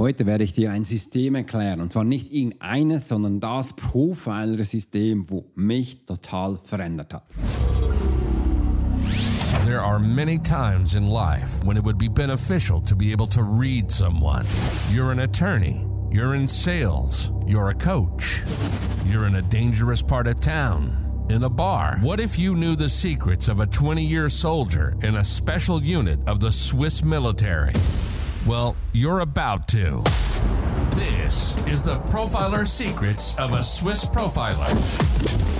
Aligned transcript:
Heute 0.00 0.24
werde 0.24 0.44
ich 0.44 0.54
dir 0.54 0.70
ein 0.72 0.84
System 0.84 1.34
erklären 1.34 1.82
und 1.82 1.92
zwar 1.92 2.04
nicht 2.04 2.32
irgendeines, 2.32 3.06
sondern 3.06 3.38
das 3.38 3.74
Profiler-System, 3.74 5.28
wo 5.28 5.44
mich 5.54 6.06
total 6.06 6.58
verändert 6.64 7.12
hat. 7.12 7.24
There 9.66 9.82
are 9.82 9.98
many 9.98 10.38
times 10.38 10.94
in 10.94 11.06
life 11.06 11.62
when 11.66 11.76
it 11.76 11.84
would 11.84 11.98
be 11.98 12.08
beneficial 12.08 12.80
to 12.80 12.96
be 12.96 13.12
able 13.12 13.28
to 13.28 13.42
read 13.42 13.90
someone. 13.90 14.46
You're 14.90 15.12
an 15.12 15.20
attorney, 15.20 15.84
you're 16.10 16.34
in 16.34 16.48
sales, 16.48 17.30
you're 17.46 17.68
a 17.68 17.74
coach, 17.74 18.42
you're 19.04 19.26
in 19.26 19.34
a 19.34 19.42
dangerous 19.42 20.00
part 20.00 20.26
of 20.26 20.40
town, 20.40 21.26
in 21.28 21.44
a 21.44 21.50
bar. 21.50 21.98
What 22.00 22.20
if 22.20 22.38
you 22.38 22.54
knew 22.54 22.74
the 22.74 22.88
secrets 22.88 23.48
of 23.48 23.60
a 23.60 23.66
20 23.66 24.02
year 24.02 24.30
soldier 24.30 24.96
in 25.02 25.16
a 25.16 25.22
special 25.22 25.82
unit 25.82 26.20
of 26.26 26.40
the 26.40 26.50
Swiss 26.50 27.04
military? 27.04 27.74
Well, 28.46 28.74
you're 28.92 29.20
about 29.20 29.68
to. 29.68 30.02
This 30.94 31.56
is 31.66 31.82
the 31.82 31.98
Profiler 32.08 32.66
Secrets 32.66 33.38
of 33.38 33.54
a 33.54 33.62
Swiss 33.62 34.04
Profiler. 34.06 35.49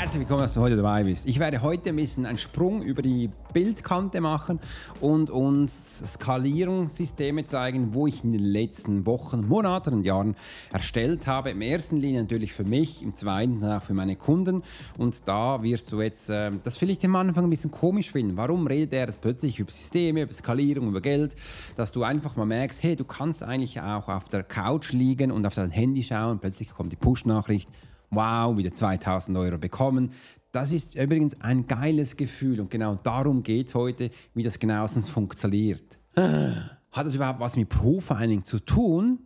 Herzlich 0.00 0.20
willkommen, 0.20 0.40
dass 0.40 0.54
du 0.54 0.62
heute 0.62 0.76
dabei 0.76 1.04
bist. 1.04 1.28
Ich 1.28 1.38
werde 1.40 1.60
heute 1.60 1.90
ein 1.90 1.96
bisschen 1.96 2.24
einen 2.24 2.38
Sprung 2.38 2.80
über 2.80 3.02
die 3.02 3.28
Bildkante 3.52 4.22
machen 4.22 4.58
und 5.02 5.28
uns 5.28 6.14
Skalierungssysteme 6.14 7.44
zeigen, 7.44 7.92
wo 7.92 8.06
ich 8.06 8.24
in 8.24 8.32
den 8.32 8.40
letzten 8.40 9.04
Wochen, 9.04 9.46
Monaten 9.46 9.92
und 9.92 10.04
Jahren 10.04 10.36
erstellt 10.72 11.26
habe. 11.26 11.50
Im 11.50 11.60
ersten 11.60 11.98
Linie 11.98 12.22
natürlich 12.22 12.54
für 12.54 12.64
mich, 12.64 13.02
im 13.02 13.14
zweiten 13.14 13.62
auch 13.62 13.82
für 13.82 13.92
meine 13.92 14.16
Kunden. 14.16 14.62
Und 14.96 15.28
da 15.28 15.62
wirst 15.62 15.92
du 15.92 16.00
jetzt, 16.00 16.30
äh, 16.30 16.50
das 16.64 16.78
vielleicht 16.78 17.04
am 17.04 17.14
Anfang 17.16 17.44
ein 17.44 17.50
bisschen 17.50 17.70
komisch 17.70 18.10
finden. 18.10 18.38
Warum 18.38 18.66
redet 18.66 18.94
er 18.94 19.06
jetzt 19.06 19.20
plötzlich 19.20 19.58
über 19.58 19.70
Systeme, 19.70 20.22
über 20.22 20.32
Skalierung, 20.32 20.88
über 20.88 21.02
Geld? 21.02 21.36
Dass 21.76 21.92
du 21.92 22.04
einfach 22.04 22.36
mal 22.36 22.46
merkst, 22.46 22.82
hey, 22.82 22.96
du 22.96 23.04
kannst 23.04 23.42
eigentlich 23.42 23.82
auch 23.82 24.08
auf 24.08 24.30
der 24.30 24.44
Couch 24.44 24.92
liegen 24.92 25.30
und 25.30 25.46
auf 25.46 25.54
dein 25.54 25.70
Handy 25.70 26.02
schauen. 26.02 26.38
Plötzlich 26.38 26.70
kommt 26.70 26.90
die 26.90 26.96
Push-Nachricht 26.96 27.68
wow, 28.10 28.56
wieder 28.56 28.72
2000 28.72 29.36
Euro 29.38 29.58
bekommen. 29.58 30.10
Das 30.52 30.72
ist 30.72 30.96
übrigens 30.96 31.40
ein 31.40 31.66
geiles 31.66 32.16
Gefühl 32.16 32.60
und 32.60 32.70
genau 32.70 32.96
darum 32.96 33.42
geht 33.42 33.68
es 33.68 33.74
heute, 33.74 34.10
wie 34.34 34.42
das 34.42 34.58
genauestens 34.58 35.08
funktioniert. 35.08 35.98
Hat 36.16 37.06
das 37.06 37.14
überhaupt 37.14 37.38
was 37.38 37.56
mit 37.56 37.68
Profiling 37.68 38.44
zu 38.44 38.58
tun? 38.58 39.20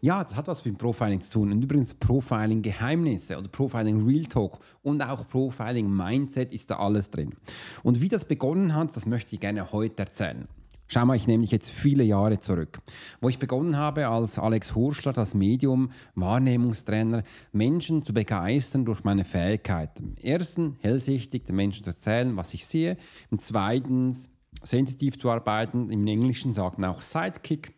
Ja, 0.00 0.24
das 0.24 0.36
hat 0.36 0.48
was 0.48 0.64
mit 0.64 0.78
Profiling 0.78 1.20
zu 1.20 1.30
tun. 1.30 1.52
Und 1.52 1.62
übrigens 1.62 1.92
Profiling-Geheimnisse 1.94 3.36
oder 3.36 3.48
Profiling 3.48 4.06
Real 4.06 4.24
Talk 4.24 4.60
und 4.82 5.02
auch 5.02 5.28
Profiling 5.28 5.90
Mindset 5.94 6.52
ist 6.52 6.70
da 6.70 6.78
alles 6.78 7.10
drin. 7.10 7.34
Und 7.82 8.00
wie 8.00 8.08
das 8.08 8.24
begonnen 8.24 8.74
hat, 8.74 8.96
das 8.96 9.06
möchte 9.06 9.34
ich 9.34 9.40
gerne 9.40 9.72
heute 9.72 10.04
erzählen. 10.04 10.48
Schau 10.92 11.06
mal, 11.06 11.14
ich 11.14 11.28
nehme 11.28 11.42
dich 11.42 11.52
jetzt 11.52 11.70
viele 11.70 12.02
Jahre 12.02 12.40
zurück, 12.40 12.80
wo 13.20 13.28
ich 13.28 13.38
begonnen 13.38 13.76
habe 13.76 14.08
als 14.08 14.40
Alex 14.40 14.74
Hurschler, 14.74 15.12
das 15.12 15.34
Medium, 15.34 15.92
Wahrnehmungstrainer, 16.16 17.22
Menschen 17.52 18.02
zu 18.02 18.12
begeistern 18.12 18.84
durch 18.84 19.04
meine 19.04 19.24
Fähigkeiten. 19.24 20.16
Erstens, 20.20 20.76
hellsichtig 20.80 21.44
den 21.44 21.54
Menschen 21.54 21.84
zu 21.84 21.90
erzählen, 21.90 22.36
was 22.36 22.54
ich 22.54 22.66
sehe. 22.66 22.96
Und 23.30 23.40
zweitens, 23.40 24.30
sensitiv 24.64 25.16
zu 25.16 25.30
arbeiten. 25.30 25.90
Im 25.90 26.04
Englischen 26.08 26.52
sagt 26.52 26.80
man 26.80 26.90
auch 26.90 27.02
Sidekick. 27.02 27.72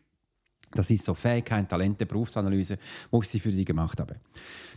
Das 0.70 0.90
ist 0.90 1.04
so 1.04 1.12
Fähigkeit, 1.12 1.68
Talente, 1.68 2.06
Berufsanalyse, 2.06 2.78
wo 3.10 3.20
ich 3.20 3.28
sie 3.28 3.40
für 3.40 3.50
sie 3.50 3.66
gemacht 3.66 4.00
habe. 4.00 4.16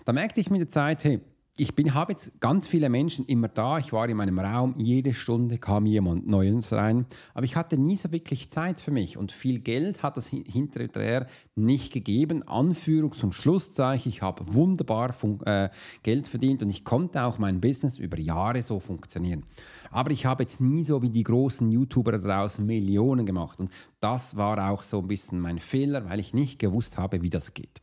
Da 0.03 0.11
merkte 0.11 0.41
ich 0.41 0.51
mit 0.51 0.59
der 0.59 0.67
Zeit, 0.67 1.05
hey, 1.05 1.21
ich 1.57 1.73
bin, 1.73 1.93
habe 1.93 2.11
jetzt 2.11 2.41
ganz 2.41 2.67
viele 2.67 2.89
Menschen 2.89 3.25
immer 3.25 3.47
da. 3.47 3.77
Ich 3.77 3.93
war 3.93 4.09
in 4.09 4.17
meinem 4.17 4.39
Raum, 4.39 4.75
jede 4.77 5.13
Stunde 5.13 5.57
kam 5.57 5.85
jemand 5.85 6.27
Neues 6.27 6.73
rein. 6.73 7.05
Aber 7.33 7.45
ich 7.45 7.55
hatte 7.55 7.77
nie 7.77 7.95
so 7.95 8.11
wirklich 8.11 8.49
Zeit 8.49 8.81
für 8.81 8.91
mich. 8.91 9.15
Und 9.15 9.31
viel 9.31 9.59
Geld 9.59 10.03
hat 10.03 10.17
das 10.17 10.27
hinterher 10.27 11.27
nicht 11.55 11.93
gegeben. 11.93 12.43
Anführungs- 12.43 13.23
und 13.23 13.33
Schlusszeichen. 13.33 14.09
Ich 14.09 14.21
habe 14.21 14.53
wunderbar 14.53 15.15
äh, 15.45 15.69
Geld 16.03 16.27
verdient 16.27 16.61
und 16.61 16.69
ich 16.69 16.83
konnte 16.83 17.23
auch 17.23 17.37
mein 17.37 17.61
Business 17.61 17.99
über 17.99 18.19
Jahre 18.19 18.61
so 18.61 18.81
funktionieren. 18.81 19.43
Aber 19.91 20.11
ich 20.11 20.25
habe 20.25 20.43
jetzt 20.43 20.59
nie 20.59 20.83
so 20.83 21.01
wie 21.01 21.09
die 21.09 21.23
großen 21.23 21.71
YouTuber 21.71 22.17
draußen 22.17 22.65
Millionen 22.65 23.25
gemacht. 23.25 23.61
Und 23.61 23.69
das 24.01 24.35
war 24.35 24.71
auch 24.71 24.83
so 24.83 24.99
ein 24.99 25.07
bisschen 25.07 25.39
mein 25.39 25.59
Fehler, 25.59 26.09
weil 26.09 26.19
ich 26.19 26.33
nicht 26.33 26.59
gewusst 26.59 26.97
habe, 26.97 27.21
wie 27.21 27.29
das 27.29 27.53
geht. 27.53 27.81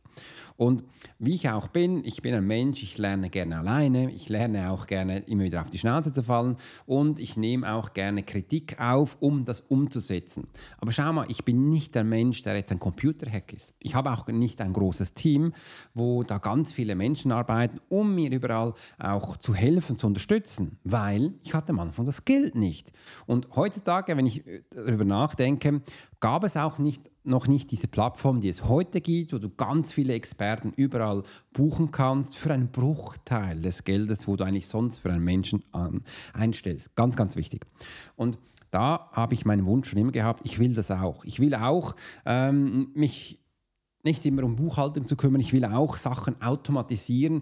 Und 0.57 0.83
wie 1.19 1.35
ich 1.35 1.49
auch 1.49 1.67
bin, 1.67 2.03
ich 2.05 2.21
bin 2.21 2.33
ein 2.33 2.45
Mensch, 2.45 2.83
ich 2.83 2.97
lerne 2.97 3.29
gerne 3.29 3.59
alleine, 3.59 4.11
ich 4.11 4.29
lerne 4.29 4.71
auch 4.71 4.87
gerne 4.87 5.19
immer 5.19 5.43
wieder 5.43 5.61
auf 5.61 5.69
die 5.69 5.77
Schnauze 5.77 6.13
zu 6.13 6.23
fallen 6.23 6.57
und 6.85 7.19
ich 7.19 7.37
nehme 7.37 7.73
auch 7.73 7.93
gerne 7.93 8.23
Kritik 8.23 8.79
auf, 8.79 9.17
um 9.19 9.45
das 9.45 9.61
umzusetzen. 9.61 10.47
Aber 10.77 10.91
schau 10.91 11.11
mal, 11.13 11.25
ich 11.29 11.45
bin 11.45 11.69
nicht 11.69 11.95
der 11.95 12.03
Mensch, 12.03 12.41
der 12.43 12.55
jetzt 12.55 12.71
ein 12.71 12.79
Computerhack 12.79 13.53
ist. 13.53 13.73
Ich 13.79 13.95
habe 13.95 14.11
auch 14.11 14.27
nicht 14.27 14.61
ein 14.61 14.73
großes 14.73 15.13
Team, 15.13 15.53
wo 15.93 16.23
da 16.23 16.37
ganz 16.37 16.71
viele 16.71 16.95
Menschen 16.95 17.31
arbeiten, 17.31 17.79
um 17.89 18.15
mir 18.15 18.31
überall 18.31 18.73
auch 18.99 19.37
zu 19.37 19.55
helfen, 19.55 19.97
zu 19.97 20.07
unterstützen, 20.07 20.77
weil 20.83 21.33
ich 21.43 21.53
hatte 21.53 21.71
am 21.71 21.79
Anfang 21.79 22.05
das 22.05 22.25
Geld 22.25 22.55
nicht. 22.55 22.91
Und 23.25 23.47
heutzutage, 23.55 24.15
wenn 24.17 24.25
ich 24.25 24.43
darüber 24.69 25.05
nachdenke, 25.05 25.81
gab 26.23 26.45
es 26.45 26.55
auch 26.55 26.77
nicht, 26.77 27.11
noch 27.25 27.49
nicht 27.49 27.69
diese 27.71 27.89
Plattform, 27.89 28.39
die 28.39 28.47
es 28.47 28.63
heute 28.63 29.01
gibt, 29.01 29.33
wo 29.33 29.39
du 29.39 29.49
ganz 29.49 29.91
viele 29.91 30.13
Experten 30.13 30.71
überall 30.73 31.23
buchen 31.51 31.91
kannst 31.91 32.37
für 32.37 32.53
einen 32.53 32.71
Bruchteil 32.71 33.59
des 33.59 33.83
Geldes, 33.83 34.25
wo 34.25 34.37
du 34.37 34.45
eigentlich 34.45 34.69
sonst 34.69 34.99
für 34.99 35.11
einen 35.11 35.25
Menschen 35.25 35.65
an, 35.73 36.01
einstellst. 36.31 36.95
Ganz, 36.95 37.17
ganz 37.17 37.35
wichtig. 37.35 37.65
Und 38.15 38.39
da 38.71 39.09
habe 39.11 39.33
ich 39.33 39.43
meinen 39.43 39.65
Wunsch 39.65 39.89
schon 39.89 39.99
immer 39.99 40.13
gehabt, 40.13 40.39
ich 40.45 40.59
will 40.59 40.73
das 40.73 40.91
auch. 40.91 41.25
Ich 41.25 41.41
will 41.41 41.55
auch 41.55 41.93
ähm, 42.25 42.93
mich 42.93 43.43
nicht 44.03 44.25
immer 44.25 44.45
um 44.45 44.55
Buchhaltung 44.55 45.05
zu 45.05 45.17
kümmern, 45.17 45.41
ich 45.41 45.51
will 45.51 45.65
auch 45.65 45.97
Sachen 45.97 46.41
automatisieren, 46.41 47.41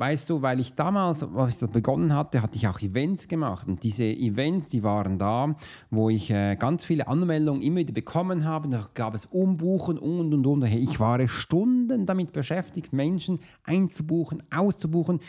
weißt 0.00 0.30
du, 0.30 0.40
weil 0.40 0.60
ich 0.60 0.74
damals, 0.74 1.22
als 1.22 1.54
ich 1.54 1.60
das 1.60 1.70
begonnen 1.70 2.14
hatte, 2.14 2.40
hatte 2.40 2.56
ich 2.56 2.66
auch 2.66 2.80
Events 2.80 3.28
gemacht. 3.28 3.68
Und 3.68 3.82
diese 3.82 4.04
Events, 4.04 4.70
die 4.70 4.82
waren 4.82 5.18
da, 5.18 5.54
wo 5.90 6.08
ich 6.08 6.30
äh, 6.30 6.56
ganz 6.56 6.84
viele 6.86 7.06
Anmeldungen 7.06 7.60
immer 7.60 7.76
wieder 7.76 7.92
bekommen 7.92 8.46
habe. 8.46 8.70
Da 8.70 8.88
gab 8.94 9.14
es 9.14 9.26
Umbuchen 9.26 9.98
und 9.98 10.32
und 10.32 10.46
und. 10.46 10.64
Ich 10.64 10.98
war 10.98 11.28
Stunden 11.28 12.06
damit 12.06 12.32
beschäftigt, 12.32 12.94
Menschen 12.94 13.40
einzubuchen, 13.62 14.42
auszubuchen. 14.50 15.20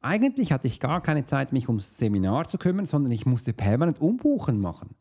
Eigentlich 0.00 0.52
hatte 0.52 0.68
ich 0.68 0.78
gar 0.78 1.02
keine 1.02 1.24
Zeit, 1.24 1.52
mich 1.52 1.68
ums 1.68 1.98
Seminar 1.98 2.46
zu 2.46 2.56
kümmern, 2.56 2.86
sondern 2.86 3.10
ich 3.10 3.26
musste 3.26 3.52
permanent 3.52 4.00
Umbuchen 4.00 4.60
machen. 4.60 4.94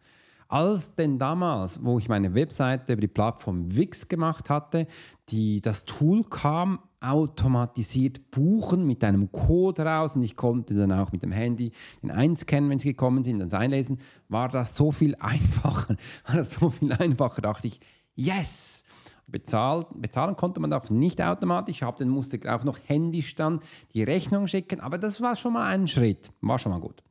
Als 0.50 0.96
denn 0.96 1.20
damals, 1.20 1.80
wo 1.84 2.00
ich 2.00 2.10
meine 2.10 2.34
Webseite 2.34 2.94
über 2.94 3.02
die 3.02 3.08
Plattform 3.08 3.76
Wix 3.76 4.08
gemacht 4.08 4.50
hatte, 4.50 4.88
die, 5.30 5.62
das 5.62 5.86
Tool 5.86 6.24
kam, 6.24 6.80
automatisiert 7.02 8.32
buchen 8.32 8.86
mit 8.86 9.04
einem 9.04 9.32
Code 9.32 9.84
raus 9.84 10.16
und 10.16 10.24
ich 10.24 10.36
konnte 10.36 10.74
dann 10.74 10.92
auch 10.92 11.12
mit 11.12 11.22
dem 11.22 11.32
Handy 11.32 11.72
den 12.02 12.10
einscannen, 12.10 12.70
wenn 12.72 12.80
sie 12.80 12.90
gekommen 12.90 13.22
sind, 13.24 13.40
das 13.40 13.54
einlesen, 13.54 14.00
war 14.28 14.50
das 14.50 14.76
so 14.76 14.92
viel 14.92 15.16
einfacher. 15.20 15.96
War 16.26 16.36
das 16.38 16.54
so 16.54 16.72
viel 16.72 16.92
einfacher, 16.94 17.42
dachte 17.42 17.68
ich, 17.68 17.80
yes! 18.16 18.84
Bezahlt, 19.32 19.88
bezahlen 19.96 20.36
konnte 20.36 20.60
man 20.60 20.74
auch 20.74 20.90
nicht 20.90 21.22
automatisch. 21.22 21.78
Ich 21.78 21.84
habe 21.84 21.98
dann 22.00 22.10
musste 22.10 22.40
auch 22.54 22.64
noch 22.64 22.80
händisch 22.86 23.36
dann 23.36 23.60
die 23.94 24.04
Rechnung 24.04 24.48
schicken, 24.48 24.80
aber 24.80 24.98
das 24.98 25.22
war 25.22 25.36
schon 25.36 25.54
mal 25.54 25.68
ein 25.68 25.88
Schritt, 25.88 26.32
war 26.42 26.60
schon 26.60 26.72
mal 26.72 26.80
gut. 26.80 27.04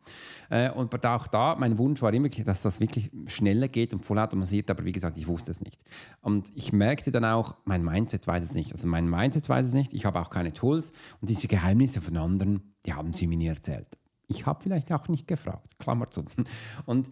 Äh, 0.50 0.70
und 0.70 0.94
auch 1.04 1.26
da, 1.26 1.56
mein 1.58 1.78
Wunsch 1.78 2.02
war 2.02 2.12
immer, 2.12 2.28
dass 2.28 2.62
das 2.62 2.80
wirklich 2.80 3.10
schneller 3.26 3.68
geht 3.68 3.92
und 3.92 4.04
vollautomatisiert, 4.04 4.70
aber 4.70 4.84
wie 4.84 4.92
gesagt, 4.92 5.16
ich 5.16 5.28
wusste 5.28 5.50
es 5.50 5.60
nicht. 5.60 5.82
Und 6.20 6.50
ich 6.54 6.72
merkte 6.72 7.12
dann 7.12 7.24
auch, 7.24 7.54
mein 7.64 7.84
Mindset 7.84 8.26
weiß 8.26 8.44
es 8.44 8.54
nicht. 8.54 8.72
Also 8.72 8.88
mein 8.88 9.08
Mindset 9.08 9.48
weiß 9.48 9.66
es 9.66 9.72
nicht, 9.72 9.92
ich 9.92 10.04
habe 10.04 10.20
auch 10.20 10.30
keine 10.30 10.52
Tools 10.52 10.92
und 11.20 11.28
diese 11.28 11.48
Geheimnisse 11.48 12.00
von 12.00 12.16
anderen, 12.16 12.74
die 12.86 12.94
haben 12.94 13.12
sie 13.12 13.26
mir 13.26 13.36
nie 13.36 13.48
erzählt. 13.48 13.98
Ich 14.26 14.46
habe 14.46 14.62
vielleicht 14.62 14.92
auch 14.92 15.08
nicht 15.08 15.26
gefragt, 15.26 15.78
Klammer 15.78 16.10
zu. 16.10 16.24
Und 16.86 17.08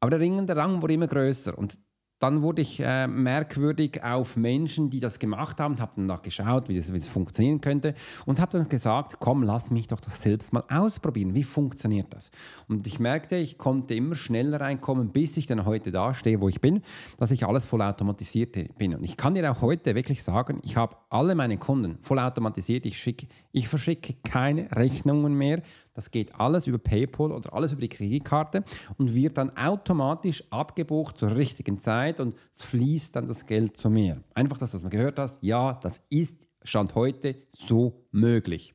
aber 0.00 0.10
der 0.10 0.20
Ring 0.20 0.38
und 0.38 0.46
der 0.46 0.56
Rang 0.56 0.80
wurde 0.80 0.94
immer 0.94 1.08
größer 1.08 1.56
und 1.58 1.78
dann 2.18 2.42
wurde 2.42 2.62
ich 2.62 2.80
äh, 2.80 3.06
merkwürdig 3.06 4.02
auf 4.02 4.36
Menschen, 4.36 4.90
die 4.90 5.00
das 5.00 5.18
gemacht 5.18 5.60
haben, 5.60 5.78
habe 5.80 5.92
dann 5.96 6.06
nachgeschaut, 6.06 6.68
wie 6.68 6.76
das, 6.76 6.92
wie 6.92 6.98
das 6.98 7.08
funktionieren 7.08 7.60
könnte 7.60 7.94
und 8.26 8.40
habe 8.40 8.58
dann 8.58 8.68
gesagt, 8.68 9.18
komm, 9.20 9.42
lass 9.42 9.70
mich 9.70 9.86
doch 9.86 10.00
das 10.00 10.22
selbst 10.22 10.52
mal 10.52 10.64
ausprobieren. 10.68 11.34
Wie 11.34 11.44
funktioniert 11.44 12.12
das? 12.12 12.30
Und 12.66 12.86
ich 12.86 12.98
merkte, 12.98 13.36
ich 13.36 13.56
konnte 13.56 13.94
immer 13.94 14.14
schneller 14.14 14.60
reinkommen, 14.60 15.10
bis 15.10 15.36
ich 15.36 15.46
dann 15.46 15.64
heute 15.64 15.92
da 15.92 16.12
stehe, 16.12 16.40
wo 16.40 16.48
ich 16.48 16.60
bin, 16.60 16.82
dass 17.18 17.30
ich 17.30 17.46
alles 17.46 17.66
vollautomatisiert 17.66 18.76
bin. 18.78 18.94
Und 18.94 19.04
ich 19.04 19.16
kann 19.16 19.34
dir 19.34 19.50
auch 19.50 19.62
heute 19.62 19.94
wirklich 19.94 20.22
sagen, 20.22 20.60
ich 20.64 20.76
habe 20.76 20.96
alle 21.10 21.34
meine 21.34 21.58
Kunden 21.58 21.98
vollautomatisiert. 22.02 22.84
Ich 22.86 22.98
schicke 22.98 23.28
Ich 23.52 23.68
verschicke 23.68 24.14
keine 24.24 24.70
Rechnungen 24.72 25.34
mehr. 25.34 25.62
Das 25.94 26.12
geht 26.12 26.38
alles 26.38 26.68
über 26.68 26.78
PayPal 26.78 27.32
oder 27.32 27.52
alles 27.52 27.72
über 27.72 27.80
die 27.80 27.88
Kreditkarte 27.88 28.62
und 28.98 29.14
wird 29.14 29.36
dann 29.36 29.56
automatisch 29.56 30.44
abgebucht 30.50 31.18
zur 31.18 31.34
richtigen 31.34 31.80
Zeit 31.80 32.07
und 32.20 32.34
es 32.54 32.64
fließt 32.64 33.14
dann 33.14 33.28
das 33.28 33.46
Geld 33.46 33.76
zu 33.76 33.90
mir. 33.90 34.22
Einfach 34.34 34.58
das, 34.58 34.74
was 34.74 34.82
man 34.82 34.90
gehört 34.90 35.18
hast. 35.18 35.42
Ja, 35.42 35.78
das 35.82 36.02
ist 36.10 36.46
Stand 36.64 36.94
heute 36.94 37.36
so 37.52 38.04
möglich. 38.10 38.74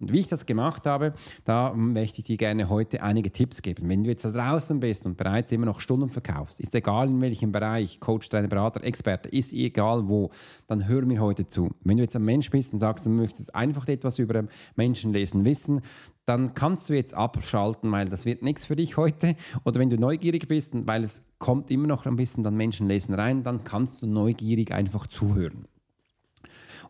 Und 0.00 0.12
wie 0.12 0.20
ich 0.20 0.28
das 0.28 0.46
gemacht 0.46 0.86
habe, 0.86 1.12
da 1.44 1.72
möchte 1.74 2.20
ich 2.20 2.26
dir 2.26 2.36
gerne 2.36 2.68
heute 2.68 3.02
einige 3.02 3.32
Tipps 3.32 3.62
geben. 3.62 3.88
Wenn 3.88 4.04
du 4.04 4.10
jetzt 4.10 4.24
da 4.24 4.30
draußen 4.30 4.78
bist 4.78 5.06
und 5.06 5.16
bereits 5.16 5.50
immer 5.50 5.66
noch 5.66 5.80
Stunden 5.80 6.08
verkaufst, 6.08 6.60
ist 6.60 6.74
egal 6.74 7.08
in 7.08 7.20
welchem 7.20 7.50
Bereich, 7.50 7.98
Coach, 7.98 8.28
Trainer, 8.28 8.46
Berater, 8.46 8.84
Experte, 8.84 9.28
ist 9.28 9.52
egal 9.52 10.08
wo, 10.08 10.30
dann 10.68 10.86
hör 10.86 11.04
mir 11.04 11.20
heute 11.20 11.46
zu. 11.46 11.70
Wenn 11.82 11.96
du 11.96 12.04
jetzt 12.04 12.14
ein 12.14 12.24
Mensch 12.24 12.48
bist 12.50 12.72
und 12.72 12.78
sagst, 12.78 13.06
du 13.06 13.10
möchtest 13.10 13.54
einfach 13.56 13.88
etwas 13.88 14.20
über 14.20 14.44
Menschenlesen 14.76 15.44
wissen, 15.44 15.80
dann 16.26 16.54
kannst 16.54 16.88
du 16.88 16.94
jetzt 16.94 17.14
abschalten, 17.14 17.90
weil 17.90 18.08
das 18.08 18.24
wird 18.24 18.42
nichts 18.42 18.66
für 18.66 18.76
dich 18.76 18.96
heute. 18.96 19.34
Oder 19.64 19.80
wenn 19.80 19.90
du 19.90 19.96
neugierig 19.96 20.46
bist, 20.46 20.74
weil 20.86 21.02
es 21.02 21.22
kommt 21.38 21.70
immer 21.70 21.88
noch 21.88 22.06
ein 22.06 22.16
bisschen 22.16 22.44
dann 22.44 22.54
Menschenlesen 22.54 23.14
rein, 23.14 23.42
dann 23.42 23.64
kannst 23.64 24.02
du 24.02 24.06
neugierig 24.06 24.72
einfach 24.72 25.08
zuhören 25.08 25.66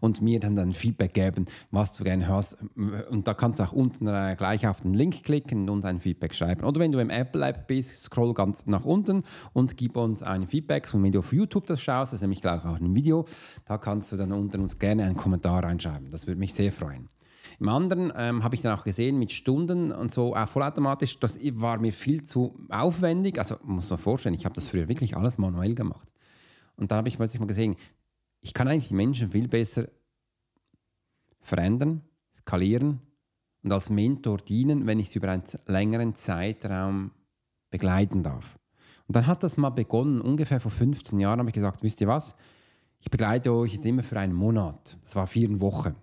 und 0.00 0.22
mir 0.22 0.40
dann 0.40 0.58
ein 0.58 0.72
Feedback 0.72 1.14
geben, 1.14 1.46
was 1.70 1.96
du 1.96 2.04
gerne 2.04 2.26
hörst. 2.26 2.56
Und 3.10 3.26
da 3.26 3.34
kannst 3.34 3.60
du 3.60 3.64
auch 3.64 3.72
unten 3.72 4.06
äh, 4.06 4.34
gleich 4.36 4.66
auf 4.66 4.80
den 4.80 4.94
Link 4.94 5.24
klicken 5.24 5.68
und 5.68 5.84
ein 5.84 6.00
Feedback 6.00 6.34
schreiben. 6.34 6.64
Oder 6.64 6.80
wenn 6.80 6.92
du 6.92 6.98
im 6.98 7.10
Apple-App 7.10 7.66
bist, 7.66 8.04
scroll 8.04 8.34
ganz 8.34 8.66
nach 8.66 8.84
unten 8.84 9.24
und 9.52 9.76
gib 9.76 9.96
uns 9.96 10.22
ein 10.22 10.46
Feedback. 10.46 10.92
Und 10.92 11.02
wenn 11.02 11.12
du 11.12 11.20
auf 11.20 11.32
YouTube 11.32 11.66
das 11.66 11.80
schaust, 11.80 12.12
das 12.12 12.18
ist 12.18 12.22
nämlich 12.22 12.40
gleich 12.40 12.64
auch 12.64 12.80
ein 12.80 12.94
Video, 12.94 13.24
da 13.64 13.78
kannst 13.78 14.12
du 14.12 14.16
dann 14.16 14.32
unten 14.32 14.60
uns 14.60 14.78
gerne 14.78 15.04
einen 15.04 15.16
Kommentar 15.16 15.64
reinschreiben. 15.64 16.10
Das 16.10 16.26
würde 16.26 16.38
mich 16.38 16.54
sehr 16.54 16.72
freuen. 16.72 17.08
Im 17.60 17.68
anderen 17.68 18.12
ähm, 18.16 18.44
habe 18.44 18.54
ich 18.54 18.62
dann 18.62 18.78
auch 18.78 18.84
gesehen, 18.84 19.18
mit 19.18 19.32
Stunden 19.32 19.90
und 19.90 20.12
so, 20.12 20.36
auch 20.36 20.48
vollautomatisch, 20.48 21.18
das 21.18 21.38
war 21.54 21.78
mir 21.78 21.92
viel 21.92 22.22
zu 22.22 22.54
aufwendig. 22.68 23.38
Also 23.38 23.56
muss 23.64 23.90
man 23.90 23.98
vorstellen, 23.98 24.34
ich 24.34 24.44
habe 24.44 24.54
das 24.54 24.68
früher 24.68 24.88
wirklich 24.88 25.16
alles 25.16 25.38
manuell 25.38 25.74
gemacht. 25.74 26.08
Und 26.76 26.92
dann 26.92 26.98
habe 26.98 27.08
ich 27.08 27.16
plötzlich 27.16 27.40
mal 27.40 27.46
gesehen, 27.46 27.76
ich 28.48 28.54
kann 28.54 28.66
eigentlich 28.66 28.92
Menschen 28.92 29.30
viel 29.30 29.46
besser 29.46 29.88
verändern, 31.42 32.00
skalieren 32.34 33.02
und 33.62 33.72
als 33.72 33.90
Mentor 33.90 34.38
dienen, 34.38 34.86
wenn 34.86 34.98
ich 34.98 35.10
sie 35.10 35.18
über 35.18 35.30
einen 35.30 35.42
längeren 35.66 36.14
Zeitraum 36.14 37.10
begleiten 37.68 38.22
darf. 38.22 38.58
Und 39.06 39.16
dann 39.16 39.26
hat 39.26 39.42
das 39.42 39.58
mal 39.58 39.68
begonnen, 39.68 40.22
ungefähr 40.22 40.60
vor 40.60 40.70
15 40.70 41.20
Jahren 41.20 41.40
habe 41.40 41.50
ich 41.50 41.54
gesagt, 41.54 41.82
wisst 41.82 42.00
ihr 42.00 42.08
was, 42.08 42.36
ich 43.00 43.10
begleite 43.10 43.52
euch 43.52 43.74
jetzt 43.74 43.84
immer 43.84 44.02
für 44.02 44.18
einen 44.18 44.32
Monat. 44.32 44.96
Das 45.04 45.14
war 45.14 45.26
vier 45.26 45.60
Wochen. 45.60 45.94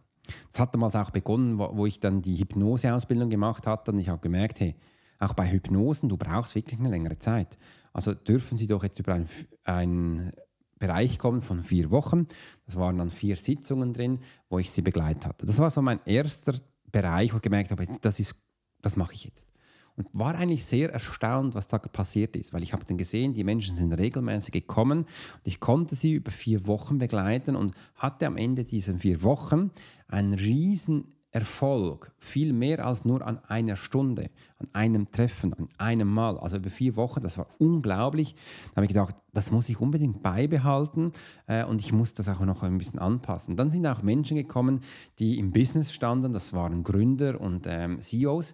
Das 0.52 0.60
hat 0.60 0.76
damals 0.76 0.96
auch 0.96 1.10
begonnen, 1.10 1.58
wo, 1.58 1.88
ich 1.88 2.00
dann 2.00 2.22
die 2.22 2.38
Hypnoseausbildung 2.38 3.32
gemacht 3.32 3.66
hatte 3.66 3.92
und 3.92 3.98
ich 3.98 4.10
habe 4.10 4.22
gemerkt, 4.22 4.60
hey, 4.60 4.76
auch 5.18 5.34
bei 5.34 5.52
Hypnosen, 5.52 6.10
du 6.10 6.18
brauchst 6.18 6.54
wirklich 6.54 6.80
eine 6.80 6.90
längere 6.90 7.18
Zeit. 7.18 7.58
Also 7.92 8.14
dürfen 8.14 8.56
Sie 8.56 8.68
doch 8.68 8.84
jetzt 8.84 9.00
über 9.00 9.16
ein, 9.16 9.28
ein 9.64 10.32
Bereich 10.78 11.18
kommen 11.20 11.42
von 11.42 11.64
vier 11.64 11.92
Wochen. 11.92 12.28
Das 12.66 12.76
waren 12.76 12.98
dann 12.98 13.10
vier 13.10 13.38
Sitzungen 13.38 13.94
drin, 13.94 14.20
wo 14.50 14.60
ich 14.60 14.72
sie 14.72 14.82
begleitet 14.82 15.26
hatte. 15.26 15.46
Das 15.46 15.58
war 15.60 15.72
so 15.72 15.82
mein 15.82 16.00
erster 16.06 16.56
Bereich, 16.92 17.34
wo 17.34 17.38
ich 17.38 17.42
gemerkt 17.42 17.72
habe, 17.72 17.86
das, 18.02 18.20
ist, 18.20 18.36
das 18.82 18.98
mache 18.98 19.14
ich 19.14 19.26
jetzt. 19.26 19.50
Und 19.96 20.10
war 20.12 20.36
eigentlich 20.36 20.66
sehr 20.66 20.92
erstaunt, 20.92 21.56
was 21.56 21.68
da 21.68 21.78
passiert 21.78 22.36
ist, 22.36 22.54
weil 22.54 22.64
ich 22.64 22.74
habe 22.74 22.84
dann 22.84 22.98
gesehen, 22.98 23.34
die 23.34 23.46
Menschen 23.46 23.78
sind 23.78 23.94
regelmäßig 23.94 24.52
gekommen 24.52 25.00
und 25.00 25.46
ich 25.46 25.62
konnte 25.62 25.96
sie 25.96 26.14
über 26.14 26.32
vier 26.32 26.68
Wochen 26.68 26.98
begleiten 26.98 27.56
und 27.56 27.74
hatte 27.96 28.28
am 28.28 28.36
Ende 28.36 28.66
dieser 28.66 28.96
vier 28.96 29.24
Wochen 29.24 29.72
einen 30.10 30.34
riesen 30.34 31.06
Erfolg 31.36 32.14
viel 32.18 32.54
mehr 32.54 32.86
als 32.86 33.04
nur 33.04 33.28
an 33.28 33.44
einer 33.50 33.76
Stunde, 33.76 34.30
an 34.58 34.70
einem 34.72 35.12
Treffen, 35.12 35.54
an 35.54 35.68
einem 35.78 36.08
Mal, 36.08 36.38
also 36.38 36.56
über 36.56 36.70
vier 36.70 36.96
Wochen, 36.96 37.22
das 37.22 37.38
war 37.38 37.48
unglaublich. 37.58 38.36
Da 38.70 38.78
habe 38.78 38.86
ich 38.86 38.94
gedacht, 38.94 39.16
das 39.34 39.52
muss 39.52 39.68
ich 39.68 39.82
unbedingt 39.82 40.24
beibehalten 40.24 41.12
äh, 41.48 41.66
und 41.66 41.82
ich 41.82 41.92
muss 41.92 42.14
das 42.14 42.30
auch 42.30 42.40
noch 42.40 42.64
ein 42.64 42.78
bisschen 42.78 43.00
anpassen. 43.00 43.58
Dann 43.58 43.70
sind 43.70 43.86
auch 43.86 44.02
Menschen 44.02 44.38
gekommen, 44.38 44.80
die 45.20 45.38
im 45.38 45.52
Business 45.52 45.92
standen, 45.92 46.32
das 46.32 46.54
waren 46.54 46.86
Gründer 46.86 47.42
und 47.42 47.68
ähm, 47.68 48.00
CEOs. 48.00 48.54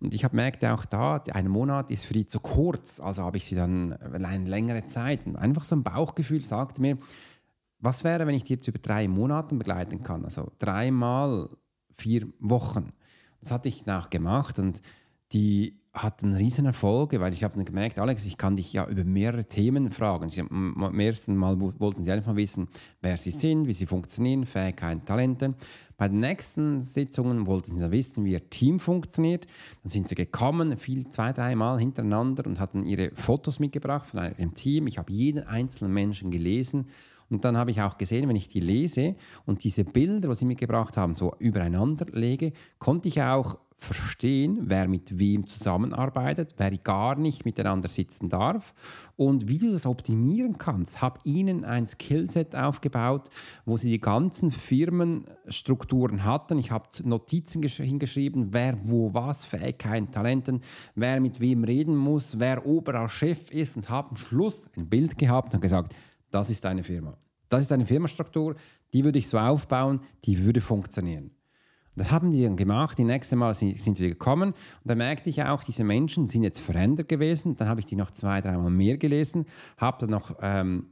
Und 0.00 0.14
ich 0.14 0.24
habe 0.24 0.32
gemerkt, 0.32 0.64
auch 0.64 0.86
da, 0.86 1.22
ein 1.32 1.48
Monat 1.48 1.90
ist 1.90 2.06
für 2.06 2.14
die 2.14 2.26
zu 2.26 2.40
kurz, 2.40 2.98
also 2.98 3.24
habe 3.24 3.36
ich 3.36 3.44
sie 3.44 3.56
dann 3.56 3.92
eine 3.92 4.48
längere 4.48 4.86
Zeit. 4.86 5.26
Und 5.26 5.36
einfach 5.36 5.64
so 5.64 5.76
ein 5.76 5.82
Bauchgefühl 5.82 6.42
sagte 6.42 6.80
mir, 6.80 6.96
was 7.78 8.04
wäre, 8.04 8.26
wenn 8.26 8.34
ich 8.34 8.44
die 8.44 8.54
jetzt 8.54 8.66
über 8.68 8.78
drei 8.78 9.06
Monate 9.06 9.54
begleiten 9.54 10.02
kann? 10.02 10.24
Also 10.24 10.50
dreimal 10.58 11.50
vier 11.96 12.28
Wochen. 12.38 12.92
Das 13.40 13.50
hatte 13.50 13.68
ich 13.68 13.86
nachgemacht 13.86 14.58
und 14.58 14.82
die 15.32 15.82
hatten 15.94 16.32
riesen 16.32 16.64
Erfolge, 16.64 17.20
weil 17.20 17.34
ich 17.34 17.44
habe 17.44 17.54
dann 17.54 17.66
gemerkt, 17.66 17.98
Alex, 17.98 18.24
ich 18.24 18.38
kann 18.38 18.56
dich 18.56 18.72
ja 18.72 18.86
über 18.86 19.04
mehrere 19.04 19.44
Themen 19.44 19.90
fragen. 19.90 20.30
Sie, 20.30 20.40
am 20.40 21.00
ersten 21.00 21.36
Mal 21.36 21.60
wollten 21.60 22.02
sie 22.02 22.12
einfach 22.12 22.34
wissen, 22.34 22.68
wer 23.02 23.18
sie 23.18 23.30
sind, 23.30 23.66
wie 23.66 23.74
sie 23.74 23.84
funktionieren, 23.84 24.46
Fähigkeiten, 24.46 25.04
Talente. 25.04 25.54
Bei 25.98 26.08
den 26.08 26.20
nächsten 26.20 26.82
Sitzungen 26.82 27.46
wollten 27.46 27.76
sie 27.76 27.82
dann 27.82 27.92
wissen, 27.92 28.24
wie 28.24 28.32
ihr 28.32 28.48
Team 28.48 28.80
funktioniert. 28.80 29.46
Dann 29.82 29.90
sind 29.90 30.08
sie 30.08 30.14
gekommen, 30.14 30.78
viel, 30.78 31.08
zwei, 31.10 31.34
drei 31.34 31.54
Mal 31.54 31.78
hintereinander 31.78 32.46
und 32.46 32.58
hatten 32.58 32.86
ihre 32.86 33.10
Fotos 33.14 33.60
mitgebracht 33.60 34.06
von 34.06 34.20
einem 34.20 34.54
Team. 34.54 34.86
Ich 34.86 34.96
habe 34.96 35.12
jeden 35.12 35.46
einzelnen 35.46 35.92
Menschen 35.92 36.30
gelesen 36.30 36.86
und 37.32 37.44
dann 37.44 37.56
habe 37.56 37.70
ich 37.70 37.80
auch 37.80 37.98
gesehen, 37.98 38.28
wenn 38.28 38.36
ich 38.36 38.48
die 38.48 38.60
lese 38.60 39.16
und 39.46 39.64
diese 39.64 39.84
Bilder, 39.84 40.28
die 40.28 40.34
sie 40.34 40.44
mitgebracht 40.44 40.96
haben, 40.96 41.16
so 41.16 41.34
übereinander 41.38 42.06
lege, 42.12 42.52
konnte 42.78 43.08
ich 43.08 43.22
auch 43.22 43.58
verstehen, 43.82 44.60
wer 44.66 44.86
mit 44.86 45.18
wem 45.18 45.46
zusammenarbeitet, 45.46 46.54
wer 46.56 46.70
gar 46.78 47.16
nicht 47.16 47.44
miteinander 47.44 47.88
sitzen 47.88 48.28
darf 48.28 48.74
und 49.16 49.48
wie 49.48 49.58
du 49.58 49.72
das 49.72 49.86
optimieren 49.86 50.56
kannst. 50.56 51.02
Habe 51.02 51.18
ihnen 51.24 51.64
ein 51.64 51.86
Skillset 51.86 52.54
aufgebaut, 52.54 53.28
wo 53.64 53.76
sie 53.76 53.90
die 53.90 54.00
ganzen 54.00 54.50
Firmenstrukturen 54.50 56.24
hatten. 56.24 56.58
Ich 56.58 56.70
habe 56.70 56.86
Notizen 57.02 57.62
hingeschrieben, 57.62 58.52
wer 58.52 58.78
wo 58.84 59.14
was, 59.14 59.44
Fähigkeiten, 59.44 60.12
Talenten, 60.12 60.60
wer 60.94 61.20
mit 61.20 61.40
wem 61.40 61.64
reden 61.64 61.96
muss, 61.96 62.38
wer 62.38 62.64
oberer 62.64 63.08
Chef 63.08 63.50
ist 63.50 63.76
und 63.76 63.90
habe 63.90 64.10
am 64.10 64.16
Schluss 64.16 64.70
ein 64.76 64.88
Bild 64.88 65.18
gehabt 65.18 65.54
und 65.54 65.60
gesagt, 65.60 65.96
das 66.32 66.50
ist 66.50 66.66
eine 66.66 66.82
Firma. 66.82 67.16
Das 67.48 67.60
ist 67.60 67.70
eine 67.70 67.86
Firmenstruktur, 67.86 68.56
die 68.92 69.04
würde 69.04 69.18
ich 69.18 69.28
so 69.28 69.38
aufbauen, 69.38 70.00
die 70.24 70.44
würde 70.44 70.60
funktionieren. 70.60 71.30
Das 71.94 72.10
haben 72.10 72.30
die 72.30 72.42
dann 72.42 72.56
gemacht. 72.56 72.96
Die 72.96 73.04
nächste 73.04 73.36
Mal 73.36 73.54
sind, 73.54 73.78
sind 73.80 73.98
sie 73.98 74.08
gekommen 74.08 74.52
und 74.52 74.56
da 74.90 74.94
merkte 74.94 75.28
ich 75.28 75.42
auch, 75.42 75.62
diese 75.62 75.84
Menschen 75.84 76.26
sind 76.26 76.42
jetzt 76.42 76.58
verändert 76.58 77.08
gewesen. 77.08 77.56
Dann 77.56 77.68
habe 77.68 77.80
ich 77.80 77.86
die 77.86 77.96
noch 77.96 78.10
zwei, 78.10 78.40
dreimal 78.40 78.70
mehr 78.70 78.96
gelesen, 78.96 79.44
habe 79.76 79.98
dann 80.00 80.10
noch 80.10 80.36
ähm, 80.40 80.86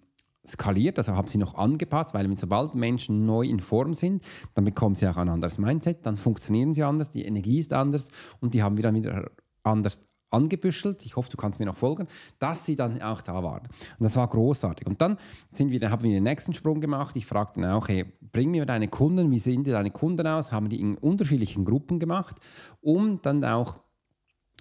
skaliert, 0.47 0.99
also 0.99 1.15
habe 1.15 1.29
sie 1.29 1.39
noch 1.39 1.55
angepasst, 1.55 2.13
weil 2.13 2.35
sobald 2.37 2.75
Menschen 2.75 3.25
neu 3.25 3.47
in 3.47 3.61
Form 3.61 3.95
sind, 3.95 4.23
dann 4.55 4.65
bekommen 4.65 4.95
sie 4.95 5.09
auch 5.09 5.17
ein 5.17 5.29
anderes 5.29 5.59
Mindset, 5.59 6.05
dann 6.05 6.17
funktionieren 6.17 6.75
sie 6.75 6.83
anders, 6.83 7.11
die 7.11 7.25
Energie 7.25 7.61
ist 7.61 7.73
anders 7.73 8.11
und 8.41 8.55
die 8.55 8.63
haben 8.63 8.77
wir 8.77 8.83
dann 8.83 8.95
wieder 8.95 9.31
anders 9.63 10.10
angebüschelt, 10.31 11.05
ich 11.05 11.17
hoffe, 11.17 11.31
du 11.31 11.37
kannst 11.37 11.61
mir 11.61 11.67
noch 11.67 11.77
folgen, 11.77 12.07
dass 12.39 12.65
sie 12.65 12.77
dann 12.77 13.01
auch 13.03 13.23
da 13.23 13.43
waren. 13.43 13.63
Und 13.63 14.05
das 14.05 14.17
war 14.17 14.29
großartig. 14.29 14.87
Und 14.87 15.01
dann 15.01 15.19
sind 15.53 15.71
wir, 15.71 15.91
haben 15.91 16.03
wir 16.03 16.11
den 16.11 16.25
nächsten 16.25 16.55
Sprung 16.55 16.81
gemacht. 16.81 17.17
Ich 17.17 17.27
fragte 17.27 17.61
dann 17.61 17.71
auch, 17.73 17.89
hey, 17.89 18.07
bring 18.33 18.51
mir 18.51 18.67
deine 18.67 18.89
Kunden, 18.89 19.31
wie 19.31 19.39
sehen 19.39 19.65
die 19.65 19.71
deine 19.71 19.91
Kunden 19.91 20.27
aus? 20.27 20.53
Haben 20.53 20.69
die 20.69 20.81
in 20.81 20.97
unterschiedlichen 20.97 21.65
Gruppen 21.65 21.99
gemacht, 21.99 22.37
um 22.81 23.21
dann 23.23 23.45
auch 23.45 23.77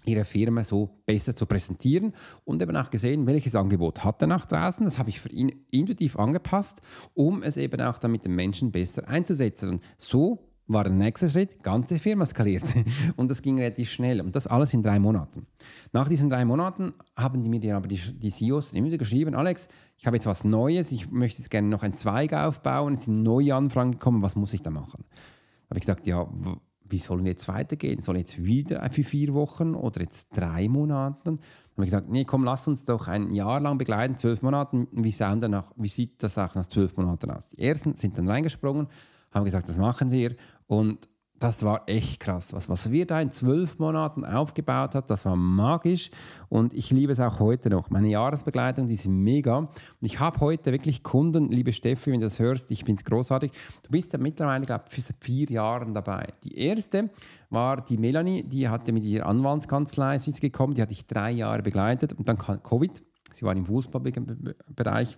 ihre 0.05 0.23
Firma 0.23 0.63
so 0.63 0.89
besser 1.05 1.35
zu 1.35 1.45
präsentieren 1.45 2.13
und 2.45 2.61
eben 2.61 2.75
auch 2.75 2.89
gesehen, 2.89 3.27
welches 3.27 3.55
Angebot 3.55 4.03
hat 4.03 4.21
er 4.21 4.27
nach 4.27 4.45
draußen. 4.45 4.85
Das 4.85 4.97
habe 4.97 5.09
ich 5.09 5.19
für 5.19 5.29
ihn 5.29 5.65
intuitiv 5.71 6.17
angepasst, 6.17 6.81
um 7.13 7.43
es 7.43 7.57
eben 7.57 7.79
auch 7.81 7.99
dann 7.99 8.11
mit 8.11 8.25
den 8.25 8.35
Menschen 8.35 8.71
besser 8.71 9.07
einzusetzen. 9.07 9.69
Und 9.69 9.83
so 9.97 10.48
war 10.69 10.83
der 10.83 10.93
nächste 10.93 11.29
Schritt, 11.29 11.61
ganze 11.63 11.99
Firma 11.99 12.25
skaliert. 12.25 12.63
Und 13.17 13.29
das 13.29 13.41
ging 13.41 13.57
relativ 13.57 13.89
schnell. 13.89 14.21
Und 14.21 14.35
das 14.35 14.47
alles 14.47 14.73
in 14.73 14.83
drei 14.83 14.99
Monaten. 14.99 15.45
Nach 15.91 16.07
diesen 16.07 16.29
drei 16.29 16.45
Monaten 16.45 16.93
haben 17.17 17.43
die 17.43 17.49
mir 17.49 17.75
aber 17.75 17.87
die, 17.87 17.97
die 17.97 18.31
CEOs 18.31 18.73
immer 18.73 18.89
geschrieben, 18.89 19.35
Alex, 19.35 19.67
ich 19.97 20.05
habe 20.05 20.15
jetzt 20.15 20.27
was 20.27 20.43
Neues, 20.43 20.91
ich 20.91 21.11
möchte 21.11 21.41
jetzt 21.41 21.49
gerne 21.49 21.67
noch 21.67 21.83
einen 21.83 21.95
Zweig 21.95 22.33
aufbauen, 22.33 22.93
es 22.93 23.05
sind 23.05 23.21
neue 23.21 23.55
Anfragen 23.55 23.91
gekommen, 23.91 24.21
was 24.21 24.35
muss 24.35 24.53
ich 24.53 24.61
da 24.61 24.69
machen? 24.69 25.03
Da 25.09 25.71
habe 25.71 25.79
ich 25.79 25.81
gesagt, 25.81 26.07
ja, 26.07 26.27
wie 26.91 26.97
sollen 26.97 27.23
wir 27.23 27.31
jetzt 27.31 27.47
weitergehen? 27.47 28.01
Soll 28.01 28.17
jetzt 28.17 28.43
wieder 28.43 28.87
für 28.91 29.03
vier 29.03 29.33
Wochen 29.33 29.75
oder 29.75 30.01
jetzt 30.01 30.29
drei 30.35 30.67
Monate? 30.67 31.19
Dann 31.23 31.39
habe 31.75 31.85
ich 31.85 31.91
gesagt, 31.91 32.09
nee, 32.09 32.25
komm, 32.25 32.43
lass 32.43 32.67
uns 32.67 32.85
doch 32.85 33.07
ein 33.07 33.31
Jahr 33.31 33.59
lang 33.59 33.77
begleiten, 33.77 34.17
zwölf 34.17 34.41
Monate. 34.41 34.87
Wie, 34.91 35.13
wie 35.13 35.87
sieht 35.87 36.21
das 36.23 36.37
auch 36.37 36.55
nach 36.55 36.67
zwölf 36.67 36.95
Monaten 36.97 37.31
aus? 37.31 37.51
Die 37.51 37.61
ersten 37.61 37.95
sind 37.95 38.17
dann 38.17 38.27
reingesprungen, 38.27 38.87
haben 39.31 39.45
gesagt, 39.45 39.69
das 39.69 39.77
machen 39.77 40.11
wir 40.11 40.35
und 40.69 41.09
das 41.39 41.63
war 41.63 41.83
echt 41.87 42.19
krass. 42.19 42.53
Was, 42.53 42.69
was 42.69 42.91
wir 42.91 43.07
da 43.07 43.19
in 43.19 43.31
zwölf 43.31 43.79
Monaten 43.79 44.23
aufgebaut 44.25 44.93
hat, 44.93 45.09
das 45.09 45.25
war 45.25 45.35
magisch 45.35 46.11
und 46.49 46.73
ich 46.73 46.91
liebe 46.91 47.13
es 47.13 47.19
auch 47.19 47.39
heute 47.39 47.69
noch. 47.69 47.89
Meine 47.89 48.09
Jahresbegleitung, 48.09 48.87
die 48.87 48.93
ist 48.93 49.07
mega. 49.07 49.57
Und 49.57 49.71
ich 50.01 50.19
habe 50.19 50.39
heute 50.41 50.71
wirklich 50.71 51.01
Kunden, 51.01 51.49
liebe 51.49 51.71
Steffi, 51.73 52.11
wenn 52.11 52.19
du 52.19 52.25
das 52.27 52.39
hörst, 52.39 52.69
ich 52.71 52.83
finde 52.83 52.99
es 52.99 53.05
großartig. 53.05 53.51
Du 53.83 53.89
bist 53.89 54.11
ja 54.13 54.19
mittlerweile, 54.19 54.65
glaube 54.65 54.83
ich, 54.91 55.03
seit 55.03 55.23
vier 55.23 55.49
Jahren 55.49 55.93
dabei. 55.93 56.27
Die 56.43 56.57
erste 56.57 57.09
war 57.49 57.81
die 57.81 57.97
Melanie, 57.97 58.43
die 58.43 58.67
hatte 58.67 58.91
mit 58.91 59.05
ihrer 59.05 59.25
Anwaltskanzlei, 59.25 60.19
sie 60.19 60.31
ist 60.31 60.41
gekommen, 60.41 60.73
die 60.73 60.81
hatte 60.81 60.93
ich 60.93 61.07
drei 61.07 61.31
Jahre 61.31 61.63
begleitet 61.63 62.13
und 62.13 62.27
dann 62.27 62.37
kam 62.37 62.61
Covid. 62.61 63.01
Sie 63.33 63.45
war 63.45 63.55
im 63.55 63.65
Fußballbereich. 63.65 65.17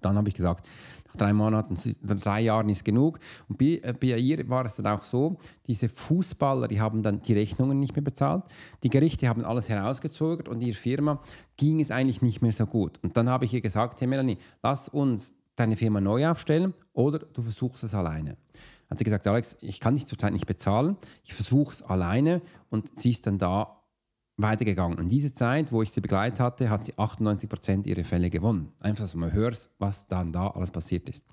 Dann 0.00 0.16
habe 0.16 0.28
ich 0.28 0.34
gesagt, 0.34 0.68
drei 1.16 1.32
Monaten, 1.32 1.76
drei 2.02 2.40
Jahren 2.42 2.68
ist 2.68 2.84
genug. 2.84 3.18
Und 3.48 3.58
bei, 3.58 3.80
äh, 3.82 3.94
bei 3.98 4.18
ihr 4.18 4.48
war 4.48 4.64
es 4.66 4.76
dann 4.76 4.86
auch 4.86 5.02
so, 5.02 5.36
diese 5.66 5.88
Fußballer, 5.88 6.68
die 6.68 6.80
haben 6.80 7.02
dann 7.02 7.22
die 7.22 7.34
Rechnungen 7.34 7.80
nicht 7.80 7.94
mehr 7.94 8.02
bezahlt. 8.02 8.44
Die 8.82 8.90
Gerichte 8.90 9.28
haben 9.28 9.44
alles 9.44 9.68
herausgezögert 9.68 10.48
und 10.48 10.60
ihrer 10.62 10.76
Firma 10.76 11.20
ging 11.56 11.80
es 11.80 11.90
eigentlich 11.90 12.22
nicht 12.22 12.42
mehr 12.42 12.52
so 12.52 12.66
gut. 12.66 12.98
Und 13.02 13.16
dann 13.16 13.28
habe 13.28 13.44
ich 13.44 13.54
ihr 13.54 13.60
gesagt, 13.60 14.00
hey 14.00 14.06
Melanie, 14.06 14.38
lass 14.62 14.88
uns 14.88 15.34
deine 15.56 15.76
Firma 15.76 16.00
neu 16.00 16.28
aufstellen 16.28 16.74
oder 16.92 17.20
du 17.20 17.42
versuchst 17.42 17.84
es 17.84 17.94
alleine. 17.94 18.36
Hat 18.90 18.98
sie 18.98 19.04
gesagt, 19.04 19.26
Alex, 19.26 19.56
ich 19.60 19.80
kann 19.80 19.94
dich 19.94 20.06
zurzeit 20.06 20.32
nicht 20.32 20.46
bezahlen, 20.46 20.96
ich 21.24 21.34
versuche 21.34 21.72
es 21.72 21.82
alleine 21.82 22.42
und 22.70 22.98
sie 22.98 23.10
ist 23.10 23.26
dann 23.26 23.38
da 23.38 23.80
weitergegangen. 24.36 24.98
Und 24.98 25.10
diese 25.10 25.32
Zeit, 25.32 25.70
wo 25.70 25.82
ich 25.82 25.92
sie 25.92 26.00
begleitet 26.00 26.40
hatte, 26.40 26.68
hat 26.68 26.84
sie 26.84 26.98
98 26.98 27.48
Prozent 27.48 27.86
ihrer 27.86 28.02
Fälle 28.02 28.30
gewonnen. 28.30 28.72
Einfach, 28.80 29.04
dass 29.04 29.14
man 29.14 29.32
hört, 29.32 29.70
was 29.78 30.08
dann 30.08 30.32
da 30.32 30.48
alles 30.48 30.72
passiert 30.72 31.08
ist. 31.08 31.24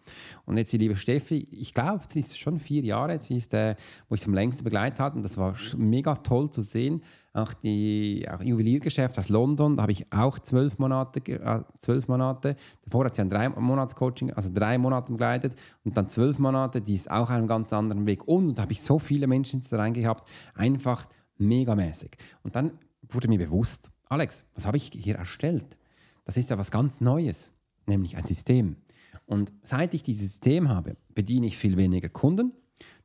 Und 0.45 0.57
jetzt 0.57 0.71
die 0.71 0.77
liebe 0.77 0.95
Steffi, 0.95 1.47
ich 1.51 1.73
glaube, 1.73 2.03
sie 2.07 2.19
ist 2.19 2.37
schon 2.37 2.59
vier 2.59 2.83
Jahre, 2.83 3.19
sie 3.19 3.37
ist, 3.37 3.55
äh, 3.55 3.75
wo 4.07 4.15
ich 4.15 4.21
sie 4.21 4.27
am 4.27 4.35
längsten 4.35 4.63
begleitet 4.63 4.99
hatte. 4.99 5.15
Und 5.17 5.23
das 5.23 5.35
war 5.37 5.55
mega 5.77 6.15
toll 6.15 6.51
zu 6.51 6.61
sehen. 6.61 7.01
Auch 7.33 7.53
die 7.53 8.27
auch 8.29 8.41
Juweliergeschäft 8.41 9.17
aus 9.17 9.29
London, 9.29 9.77
da 9.77 9.83
habe 9.83 9.93
ich 9.93 10.11
auch 10.11 10.37
zwölf 10.37 10.77
Monate, 10.77 11.21
äh, 11.31 11.61
zwölf 11.77 12.07
Monate. 12.07 12.55
Davor 12.83 13.05
hat 13.05 13.15
sie 13.15 13.21
ein 13.21 13.29
drei 13.29 13.49
Monats 13.49 13.95
Coaching, 13.95 14.31
also 14.33 14.51
drei 14.53 14.77
Monate 14.77 15.13
begleitet 15.13 15.55
und 15.83 15.97
dann 15.97 16.09
zwölf 16.09 16.37
Monate. 16.37 16.81
Die 16.81 16.93
ist 16.93 17.09
auch 17.09 17.29
einen 17.31 17.47
ganz 17.47 17.73
anderen 17.73 18.05
Weg. 18.05 18.27
Und, 18.27 18.49
und 18.49 18.57
da 18.57 18.63
habe 18.63 18.73
ich 18.73 18.81
so 18.81 18.99
viele 18.99 19.25
Menschen 19.25 19.63
da 19.67 19.77
rein 19.77 19.93
gehabt, 19.93 20.29
einfach 20.53 21.07
megamäßig. 21.37 22.11
Und 22.43 22.55
dann 22.55 22.73
wurde 23.01 23.27
mir 23.27 23.39
bewusst, 23.39 23.91
Alex, 24.05 24.45
was 24.53 24.65
habe 24.65 24.77
ich 24.77 24.91
hier 24.93 25.15
erstellt? 25.15 25.77
Das 26.25 26.37
ist 26.37 26.49
ja 26.49 26.57
was 26.57 26.71
ganz 26.71 27.01
Neues, 27.01 27.53
nämlich 27.85 28.17
ein 28.17 28.25
System. 28.25 28.77
Und 29.25 29.53
seit 29.63 29.93
ich 29.93 30.03
dieses 30.03 30.33
System 30.33 30.69
habe, 30.69 30.97
bediene 31.13 31.47
ich 31.47 31.57
viel 31.57 31.77
weniger 31.77 32.09
Kunden. 32.09 32.51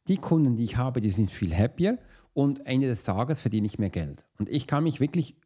Die 0.08 0.16
Kunden, 0.16 0.56
die 0.56 0.64
ich 0.64 0.76
habe, 0.76 1.00
die 1.00 1.10
sind 1.10 1.30
viel 1.30 1.54
happier 1.54 1.98
und 2.32 2.66
Ende 2.66 2.88
des 2.88 3.04
Tages 3.04 3.40
verdiene 3.40 3.66
ich 3.66 3.78
mehr 3.78 3.90
Geld. 3.90 4.26
Und 4.38 4.48
ich 4.48 4.66
kann 4.66 4.84
mich 4.84 5.00
wirklich 5.00 5.36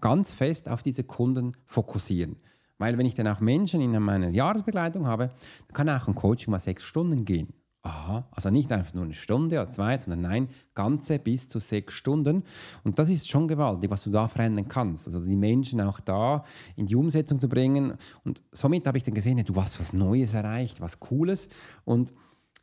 ganz 0.00 0.32
fest 0.32 0.68
auf 0.68 0.82
diese 0.82 1.04
Kunden 1.04 1.52
fokussieren. 1.66 2.36
Weil 2.78 2.98
wenn 2.98 3.06
ich 3.06 3.14
dann 3.14 3.28
auch 3.28 3.40
Menschen 3.40 3.80
in 3.80 3.92
meiner 4.02 4.28
Jahresbegleitung 4.30 5.06
habe, 5.06 5.30
dann 5.68 5.74
kann 5.74 5.88
auch 5.88 6.08
ein 6.08 6.14
Coaching 6.14 6.50
mal 6.50 6.58
sechs 6.58 6.82
Stunden 6.82 7.24
gehen. 7.24 7.54
Aha, 7.84 8.28
also 8.30 8.50
nicht 8.50 8.70
einfach 8.70 8.94
nur 8.94 9.02
eine 9.02 9.14
Stunde 9.14 9.60
oder 9.60 9.68
zwei, 9.70 9.98
sondern 9.98 10.20
nein, 10.20 10.48
ganze 10.72 11.18
bis 11.18 11.48
zu 11.48 11.58
sechs 11.58 11.94
Stunden. 11.94 12.44
Und 12.84 13.00
das 13.00 13.10
ist 13.10 13.28
schon 13.28 13.48
gewaltig, 13.48 13.90
was 13.90 14.04
du 14.04 14.10
da 14.10 14.28
verändern 14.28 14.68
kannst. 14.68 15.08
Also 15.08 15.24
die 15.24 15.34
Menschen 15.34 15.80
auch 15.80 15.98
da 15.98 16.44
in 16.76 16.86
die 16.86 16.94
Umsetzung 16.94 17.40
zu 17.40 17.48
bringen. 17.48 17.94
Und 18.24 18.44
somit 18.52 18.86
habe 18.86 18.98
ich 18.98 19.04
dann 19.04 19.14
gesehen, 19.14 19.44
du 19.44 19.54
hast 19.56 19.80
was 19.80 19.92
Neues 19.92 20.34
erreicht, 20.34 20.80
was 20.80 21.00
Cooles. 21.00 21.48
Und 21.84 22.12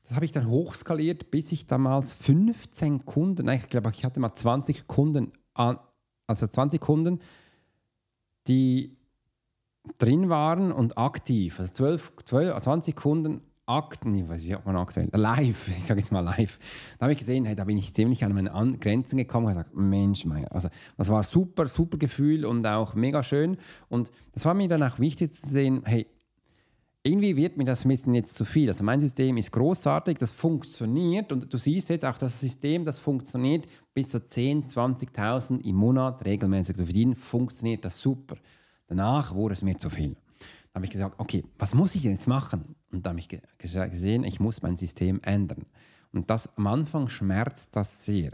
das 0.04 0.16
habe 0.16 0.24
ich 0.24 0.32
dann 0.32 0.50
hochskaliert, 0.50 1.32
bis 1.32 1.52
ich 1.52 1.68
damals 1.68 2.14
15 2.14 3.06
Kunden, 3.06 3.48
nein, 3.48 3.60
ich 3.62 3.68
glaube, 3.68 3.92
ich 3.94 4.06
hatte 4.06 4.22
mal 4.22 4.34
20 4.34 4.88
Kunden, 4.88 5.34
also 5.54 6.48
20 6.48 6.80
Kunden, 6.80 7.20
die 8.48 8.98
drin 9.98 10.30
waren 10.30 10.72
und 10.72 10.98
aktiv. 10.98 11.60
Also 11.60 11.74
12, 11.74 12.14
12 12.24 12.60
20 12.62 12.96
Kunden 12.96 13.42
Akten, 13.70 14.16
ich 14.16 14.28
weiß 14.28 14.44
nicht, 14.44 14.58
ob 14.58 14.66
man 14.66 14.76
aktuell, 14.78 15.10
live, 15.14 15.68
ich 15.68 15.86
sage 15.86 16.00
jetzt 16.00 16.12
mal 16.12 16.22
live, 16.22 16.60
da 16.98 17.04
habe 17.04 17.14
ich 17.14 17.20
gesehen, 17.20 17.46
hey, 17.46 17.56
da 17.56 17.66
bin 17.66 17.78
ich 17.78 17.94
ziemlich 17.94 18.24
an 18.24 18.34
meine 18.34 18.52
an 18.52 18.80
Grenzen 18.80 19.18
gekommen 19.18 19.46
und 19.46 19.52
gesagt, 19.54 19.76
Mensch, 19.76 20.26
mein, 20.26 20.48
also 20.48 20.70
das 20.98 21.10
war 21.10 21.24
super, 21.24 21.68
super 21.68 21.98
Gefühl 21.98 22.46
und 22.46 22.66
auch 22.66 22.96
mega 22.96 23.22
schön. 23.22 23.58
Und 23.88 24.12
das 24.34 24.46
war 24.46 24.56
mir 24.56 24.68
dann 24.68 24.82
auch 24.82 24.98
wichtig 24.98 25.32
zu 25.32 25.50
sehen, 25.50 25.84
hey, 25.86 26.08
irgendwie 27.04 27.36
wird 27.36 27.58
mir 27.58 27.66
das 27.66 27.86
ein 27.86 27.90
bisschen 27.90 28.16
jetzt 28.16 28.34
zu 28.34 28.44
viel. 28.44 28.70
Also 28.70 28.84
mein 28.84 29.00
System 29.00 29.38
ist 29.38 29.52
großartig, 29.52 30.18
das 30.18 30.32
funktioniert 30.32 31.32
und 31.32 31.54
du 31.54 31.58
siehst 31.58 31.90
jetzt 31.90 32.06
auch 32.06 32.18
das 32.18 32.40
System, 32.40 32.84
das 32.84 33.00
funktioniert 33.00 33.68
bis 33.94 34.10
zu 34.10 34.18
10.000, 34.18 34.74
20.000 35.14 35.62
im 35.64 35.76
Monat 35.76 36.26
regelmäßig 36.26 36.76
zu 36.76 36.86
verdienen, 36.86 37.16
funktioniert 37.16 37.86
das 37.86 38.02
super. 38.02 38.36
Danach 38.88 39.36
wurde 39.36 39.54
es 39.54 39.62
mir 39.62 39.78
zu 39.78 39.90
viel 39.90 40.16
habe 40.74 40.86
ich 40.86 40.92
gesagt, 40.92 41.16
okay, 41.18 41.44
was 41.58 41.74
muss 41.74 41.96
ich 41.96 42.04
jetzt 42.04 42.28
machen? 42.28 42.76
Und 42.92 43.06
da 43.06 43.12
habe 43.12 43.20
ich 43.20 43.28
gesehen, 43.28 44.24
ich 44.24 44.40
muss 44.40 44.62
mein 44.62 44.78
System 44.78 45.20
ändern. 45.24 45.66
Und 46.12 46.30
das 46.30 46.56
am 46.58 46.68
Anfang 46.68 47.10
schmerzt 47.10 47.76
das 47.76 48.06
sehr. 48.06 48.32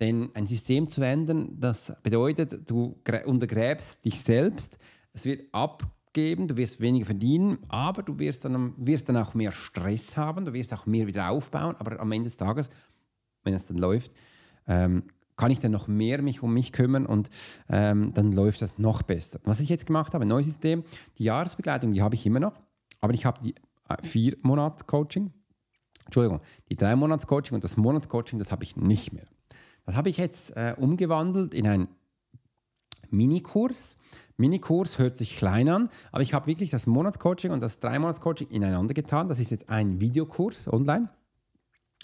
Denn 0.00 0.30
ein 0.34 0.46
System 0.46 0.88
zu 0.88 1.02
ändern, 1.02 1.56
das 1.58 1.94
bedeutet, 2.02 2.68
du 2.68 2.96
untergräbst 3.24 4.04
dich 4.04 4.20
selbst, 4.20 4.78
es 5.12 5.24
wird 5.24 5.52
abgeben, 5.52 6.48
du 6.48 6.56
wirst 6.56 6.80
weniger 6.80 7.06
verdienen, 7.06 7.58
aber 7.68 8.02
du 8.02 8.18
wirst 8.18 8.44
dann, 8.44 8.74
wirst 8.76 9.08
dann 9.08 9.16
auch 9.16 9.34
mehr 9.34 9.52
Stress 9.52 10.16
haben, 10.16 10.44
du 10.44 10.52
wirst 10.52 10.74
auch 10.74 10.86
mehr 10.86 11.06
wieder 11.06 11.30
aufbauen, 11.30 11.76
aber 11.78 12.00
am 12.00 12.10
Ende 12.12 12.28
des 12.28 12.36
Tages, 12.36 12.68
wenn 13.44 13.54
es 13.54 13.66
dann 13.66 13.78
läuft, 13.78 14.12
ähm, 14.66 15.04
kann 15.36 15.50
ich 15.50 15.58
dann 15.58 15.72
noch 15.72 15.88
mehr 15.88 16.22
mich 16.22 16.42
um 16.42 16.54
mich 16.54 16.72
kümmern 16.72 17.06
und 17.06 17.30
ähm, 17.68 18.12
dann 18.14 18.32
läuft 18.32 18.62
das 18.62 18.78
noch 18.78 19.02
besser. 19.02 19.40
Was 19.44 19.60
ich 19.60 19.68
jetzt 19.68 19.86
gemacht 19.86 20.14
habe, 20.14 20.26
neues 20.26 20.46
System, 20.46 20.84
die 21.18 21.24
Jahresbegleitung, 21.24 21.90
die 21.90 22.02
habe 22.02 22.14
ich 22.14 22.24
immer 22.26 22.40
noch, 22.40 22.60
aber 23.00 23.14
ich 23.14 23.26
habe 23.26 23.40
die 23.42 23.54
äh, 23.88 23.96
vier 24.02 24.36
Monats 24.42 24.86
Coaching, 24.86 25.32
Entschuldigung, 26.04 26.40
die 26.70 26.76
drei 26.76 26.96
Monats 26.96 27.26
Coaching 27.26 27.54
und 27.54 27.64
das 27.64 27.76
Monats 27.76 28.08
Coaching, 28.08 28.38
das 28.38 28.52
habe 28.52 28.64
ich 28.64 28.76
nicht 28.76 29.12
mehr. 29.12 29.26
Das 29.86 29.96
habe 29.96 30.08
ich 30.08 30.16
jetzt 30.16 30.56
äh, 30.56 30.74
umgewandelt 30.78 31.54
in 31.54 31.66
einen 31.66 31.88
Minikurs. 33.10 33.96
Minikurs 34.36 34.98
hört 34.98 35.16
sich 35.16 35.36
klein 35.36 35.68
an, 35.68 35.90
aber 36.10 36.22
ich 36.22 36.34
habe 36.34 36.46
wirklich 36.46 36.70
das 36.70 36.86
Monatscoaching 36.86 37.50
und 37.50 37.60
das 37.60 37.78
drei 37.78 37.98
Monats 37.98 38.20
Coaching 38.20 38.48
ineinander 38.48 38.94
getan. 38.94 39.28
Das 39.28 39.38
ist 39.38 39.50
jetzt 39.50 39.68
ein 39.68 40.00
Videokurs 40.00 40.72
online, 40.72 41.08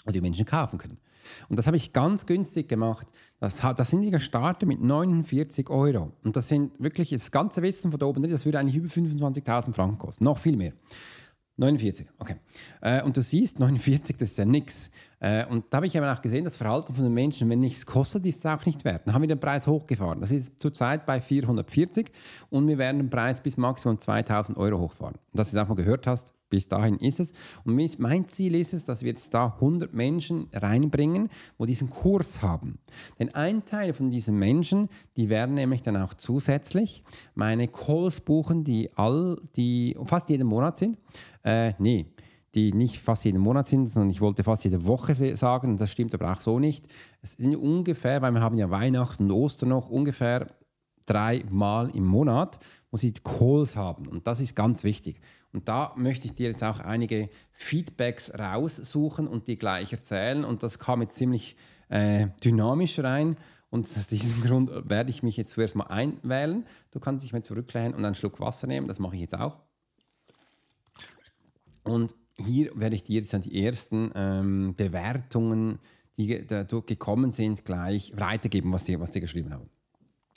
wo 0.05 0.11
die 0.11 0.21
Menschen 0.21 0.45
kaufen 0.45 0.77
können. 0.77 0.99
Und 1.49 1.57
das 1.57 1.67
habe 1.67 1.77
ich 1.77 1.93
ganz 1.93 2.25
günstig 2.25 2.67
gemacht. 2.67 3.07
Das, 3.39 3.57
das 3.57 3.89
sind 3.89 4.01
wir 4.01 4.11
gestartet 4.11 4.67
mit 4.67 4.81
49 4.81 5.69
Euro. 5.69 6.11
Und 6.23 6.35
das 6.35 6.47
sind 6.47 6.79
wirklich 6.79 7.09
das 7.09 7.31
ganze 7.31 7.61
Wissen 7.61 7.91
von 7.91 7.99
da 7.99 8.05
oben, 8.05 8.29
das 8.29 8.45
würde 8.45 8.59
eigentlich 8.59 8.75
über 8.75 8.87
25.000 8.87 9.73
Franken 9.73 9.97
kosten. 9.97 10.23
Noch 10.23 10.37
viel 10.37 10.57
mehr. 10.57 10.73
49, 11.57 12.07
okay. 12.17 12.37
Äh, 12.81 13.03
und 13.03 13.15
du 13.15 13.21
siehst, 13.21 13.59
49, 13.59 14.17
das 14.17 14.31
ist 14.31 14.37
ja 14.37 14.45
nichts. 14.45 14.89
Äh, 15.19 15.45
und 15.45 15.65
da 15.69 15.77
habe 15.77 15.87
ich 15.87 15.95
eben 15.95 16.05
auch 16.05 16.21
gesehen, 16.21 16.43
das 16.43 16.57
Verhalten 16.57 16.93
von 16.93 17.03
den 17.03 17.13
Menschen, 17.13 17.49
wenn 17.49 17.59
nichts 17.59 17.85
kostet, 17.85 18.25
ist 18.25 18.39
es 18.39 18.45
auch 18.45 18.65
nicht 18.65 18.83
wert. 18.83 19.05
Dann 19.05 19.13
haben 19.13 19.21
wir 19.21 19.27
den 19.27 19.39
Preis 19.39 19.67
hochgefahren. 19.67 20.21
Das 20.21 20.31
ist 20.31 20.59
zurzeit 20.59 21.05
bei 21.05 21.21
440 21.21 22.11
und 22.49 22.67
wir 22.67 22.77
werden 22.77 22.97
den 22.97 23.09
Preis 23.09 23.41
bis 23.41 23.57
maximum 23.57 23.99
2000 23.99 24.57
Euro 24.57 24.79
hochfahren. 24.79 25.15
Und 25.31 25.39
dass 25.39 25.51
du 25.51 25.57
das 25.57 25.65
auch 25.65 25.69
mal 25.69 25.75
gehört 25.75 26.07
hast, 26.07 26.33
bis 26.51 26.67
dahin 26.67 26.97
ist 26.97 27.19
es. 27.19 27.33
Und 27.63 27.99
mein 27.99 28.27
Ziel 28.27 28.53
ist 28.53 28.73
es, 28.73 28.85
dass 28.85 29.01
wir 29.01 29.09
jetzt 29.09 29.33
da 29.33 29.55
100 29.55 29.95
Menschen 29.95 30.47
reinbringen, 30.53 31.29
wo 31.57 31.65
diesen 31.65 31.89
Kurs 31.89 32.43
haben. 32.43 32.77
Denn 33.17 33.33
ein 33.33 33.65
Teil 33.65 33.93
von 33.93 34.11
diesen 34.11 34.37
Menschen, 34.37 34.89
die 35.17 35.29
werden 35.29 35.55
nämlich 35.55 35.81
dann 35.81 35.97
auch 35.97 36.13
zusätzlich 36.13 37.03
meine 37.33 37.67
Calls 37.67 38.21
buchen, 38.21 38.63
die 38.63 38.91
all, 38.95 39.41
die 39.55 39.97
fast 40.05 40.29
jeden 40.29 40.47
Monat 40.47 40.77
sind. 40.77 40.99
Äh, 41.43 41.73
nee, 41.79 42.05
die 42.53 42.73
nicht 42.73 42.97
fast 42.97 43.23
jeden 43.23 43.39
Monat 43.39 43.67
sind, 43.67 43.87
sondern 43.87 44.09
ich 44.09 44.19
wollte 44.19 44.43
fast 44.43 44.65
jede 44.65 44.85
Woche 44.85 45.15
sagen, 45.37 45.77
das 45.77 45.89
stimmt 45.89 46.13
aber 46.13 46.33
auch 46.33 46.41
so 46.41 46.59
nicht. 46.59 46.85
Es 47.21 47.33
sind 47.33 47.55
ungefähr, 47.55 48.21
weil 48.21 48.33
wir 48.33 48.41
haben 48.41 48.57
ja 48.57 48.69
Weihnachten 48.69 49.23
und 49.23 49.31
Ostern 49.31 49.69
noch, 49.69 49.89
ungefähr 49.89 50.47
dreimal 51.05 51.89
im 51.95 52.05
Monat, 52.05 52.59
wo 52.91 52.97
sie 52.97 53.13
Calls 53.13 53.75
haben. 53.75 54.07
Und 54.07 54.27
das 54.27 54.41
ist 54.41 54.55
ganz 54.55 54.83
wichtig. 54.83 55.21
Und 55.53 55.67
da 55.67 55.93
möchte 55.97 56.27
ich 56.27 56.33
dir 56.33 56.49
jetzt 56.49 56.63
auch 56.63 56.79
einige 56.79 57.29
Feedbacks 57.51 58.33
raussuchen 58.37 59.27
und 59.27 59.47
dir 59.47 59.57
gleich 59.57 59.91
erzählen. 59.91 60.45
Und 60.45 60.63
das 60.63 60.79
kam 60.79 61.01
jetzt 61.01 61.15
ziemlich 61.15 61.57
äh, 61.89 62.27
dynamisch 62.43 62.99
rein. 62.99 63.37
Und 63.69 63.85
aus 63.85 64.07
diesem 64.07 64.41
Grund 64.43 64.69
werde 64.89 65.09
ich 65.09 65.23
mich 65.23 65.37
jetzt 65.37 65.51
zuerst 65.51 65.75
mal 65.75 65.87
einwählen. 65.87 66.65
Du 66.91 66.99
kannst 66.99 67.23
dich 67.23 67.33
mal 67.33 67.43
zurücklehnen 67.43 67.93
und 67.93 68.05
einen 68.05 68.15
Schluck 68.15 68.39
Wasser 68.39 68.67
nehmen. 68.67 68.87
Das 68.87 68.99
mache 68.99 69.15
ich 69.15 69.21
jetzt 69.21 69.35
auch. 69.35 69.57
Und 71.83 72.13
hier 72.37 72.71
werde 72.75 72.95
ich 72.95 73.03
dir 73.03 73.19
jetzt 73.19 73.33
dann 73.33 73.41
die 73.41 73.63
ersten 73.63 74.11
ähm, 74.15 74.75
Bewertungen, 74.75 75.79
die 76.17 76.45
da 76.45 76.63
gekommen 76.63 77.31
sind, 77.31 77.65
gleich 77.65 78.13
weitergeben, 78.15 78.71
was 78.71 78.85
sie, 78.85 78.99
was 78.99 79.11
sie 79.11 79.19
geschrieben 79.19 79.53
haben. 79.53 79.69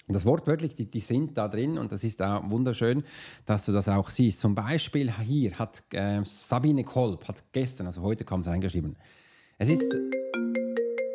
Das 0.06 0.26
Wort 0.26 0.46
wirklich, 0.46 0.74
die, 0.74 0.90
die, 0.90 1.00
sind 1.00 1.38
da 1.38 1.48
drin 1.48 1.78
und 1.78 1.90
das 1.90 2.04
ist 2.04 2.20
auch 2.20 2.42
wunderschön, 2.50 3.04
dass 3.46 3.64
du 3.64 3.72
das 3.72 3.88
auch 3.88 4.10
siehst. 4.10 4.38
Zum 4.38 4.54
Beispiel 4.54 5.10
hier 5.10 5.58
hat 5.58 5.82
äh, 5.92 6.20
Sabine 6.24 6.84
Kolb, 6.84 7.26
hat 7.26 7.42
gestern, 7.52 7.86
also 7.86 8.02
heute 8.02 8.24
kam 8.24 8.40
es 8.40 8.46
reingeschrieben. 8.46 8.96
Es 9.56 9.70
ist, 9.70 9.98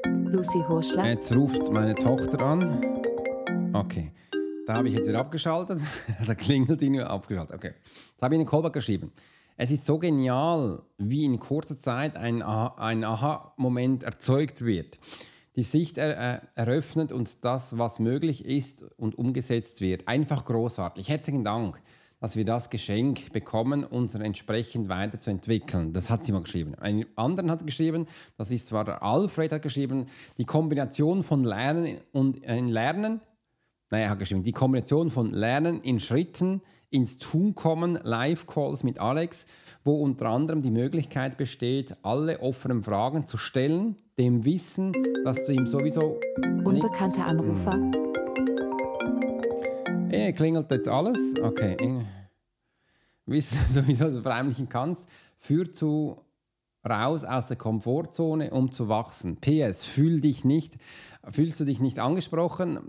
Lucy 0.07 0.63
Horschler. 0.67 1.05
Jetzt 1.05 1.35
ruft 1.35 1.71
meine 1.71 1.93
Tochter 1.93 2.41
an. 2.41 2.81
Okay. 3.73 4.11
Da 4.65 4.75
habe 4.75 4.87
ich 4.87 4.95
jetzt 4.95 5.07
wieder 5.07 5.19
abgeschaltet. 5.19 5.79
Also 6.19 6.33
klingelt 6.35 6.81
ihn 6.81 6.99
abgeschaltet. 6.99 7.55
Okay. 7.55 7.73
Ich 8.17 8.23
einen 8.23 8.45
Callback 8.45 8.73
geschrieben. 8.73 9.11
Es 9.57 9.71
ist 9.71 9.85
so 9.85 9.99
genial, 9.99 10.81
wie 10.97 11.25
in 11.25 11.37
kurzer 11.37 11.77
Zeit 11.77 12.15
ein 12.15 12.41
Aha-Moment 12.41 14.03
erzeugt 14.03 14.63
wird. 14.63 14.97
Die 15.59 15.63
Sicht 15.63 15.97
er, 15.97 16.35
äh, 16.35 16.39
eröffnet 16.55 17.11
und 17.11 17.43
das, 17.43 17.77
was 17.77 17.99
möglich 17.99 18.45
ist 18.45 18.85
und 18.95 19.17
umgesetzt 19.17 19.81
wird. 19.81 20.07
Einfach 20.07 20.45
großartig. 20.45 21.09
Herzlichen 21.09 21.43
Dank 21.43 21.81
dass 22.21 22.35
wir 22.35 22.43
das 22.43 22.69
Geschenk 22.69 23.31
bekommen, 23.31 23.85
uns 23.85 24.13
entsprechend 24.13 24.89
weiterzuentwickeln. 24.89 25.93
Das 25.93 26.09
hat 26.09 26.25
sie 26.25 26.33
mal 26.33 26.43
geschrieben. 26.43 26.75
Ein 26.75 27.05
anderen 27.15 27.49
hat 27.49 27.65
geschrieben, 27.65 28.07
das 28.37 28.51
ist 28.51 28.67
zwar 28.67 28.83
der 28.83 29.03
Alfred 29.03 29.53
hat 29.53 29.61
geschrieben, 29.61 30.07
die 30.37 30.43
Kombination 30.43 31.23
von 31.23 31.45
Lernen 31.45 31.99
und 32.11 32.43
äh, 32.43 32.59
Lernen, 32.59 33.21
naja, 33.89 34.03
er 34.03 34.09
hat 34.11 34.19
geschrieben, 34.19 34.43
die 34.43 34.51
Kombination 34.51 35.09
von 35.11 35.31
Lernen 35.31 35.81
in 35.81 35.99
Schritten, 35.99 36.61
ins 36.89 37.17
Tun 37.17 37.55
kommen, 37.55 37.97
Live-Calls 38.01 38.83
mit 38.83 38.99
Alex, 38.99 39.45
wo 39.83 39.95
unter 39.95 40.27
anderem 40.27 40.61
die 40.61 40.71
Möglichkeit 40.71 41.37
besteht, 41.37 41.95
alle 42.03 42.41
offenen 42.41 42.83
Fragen 42.83 43.27
zu 43.27 43.37
stellen, 43.37 43.95
dem 44.19 44.43
Wissen, 44.43 44.91
dass 45.23 45.45
du 45.45 45.53
ihm 45.53 45.65
sowieso. 45.65 46.19
Unbekannter 46.65 47.25
Anrufer. 47.25 47.71
Hm. 47.71 47.93
Eh, 50.11 50.33
klingelt 50.33 50.69
jetzt 50.71 50.89
alles. 50.89 51.17
Okay. 51.41 51.77
Wissen 53.25 53.59
du, 53.73 53.87
wie 53.87 53.93
du 53.93 54.21
verheimlichen 54.21 54.67
kannst, 54.67 55.07
führt 55.37 55.73
zu 55.73 56.17
raus 56.87 57.23
aus 57.23 57.47
der 57.47 57.55
Komfortzone, 57.55 58.51
um 58.51 58.73
zu 58.73 58.89
wachsen. 58.89 59.37
PS, 59.37 59.85
fühl 59.85 60.19
dich 60.19 60.43
nicht, 60.43 60.77
fühlst 61.29 61.59
du 61.61 61.65
dich 61.65 61.79
nicht 61.79 61.99
angesprochen? 61.99 62.79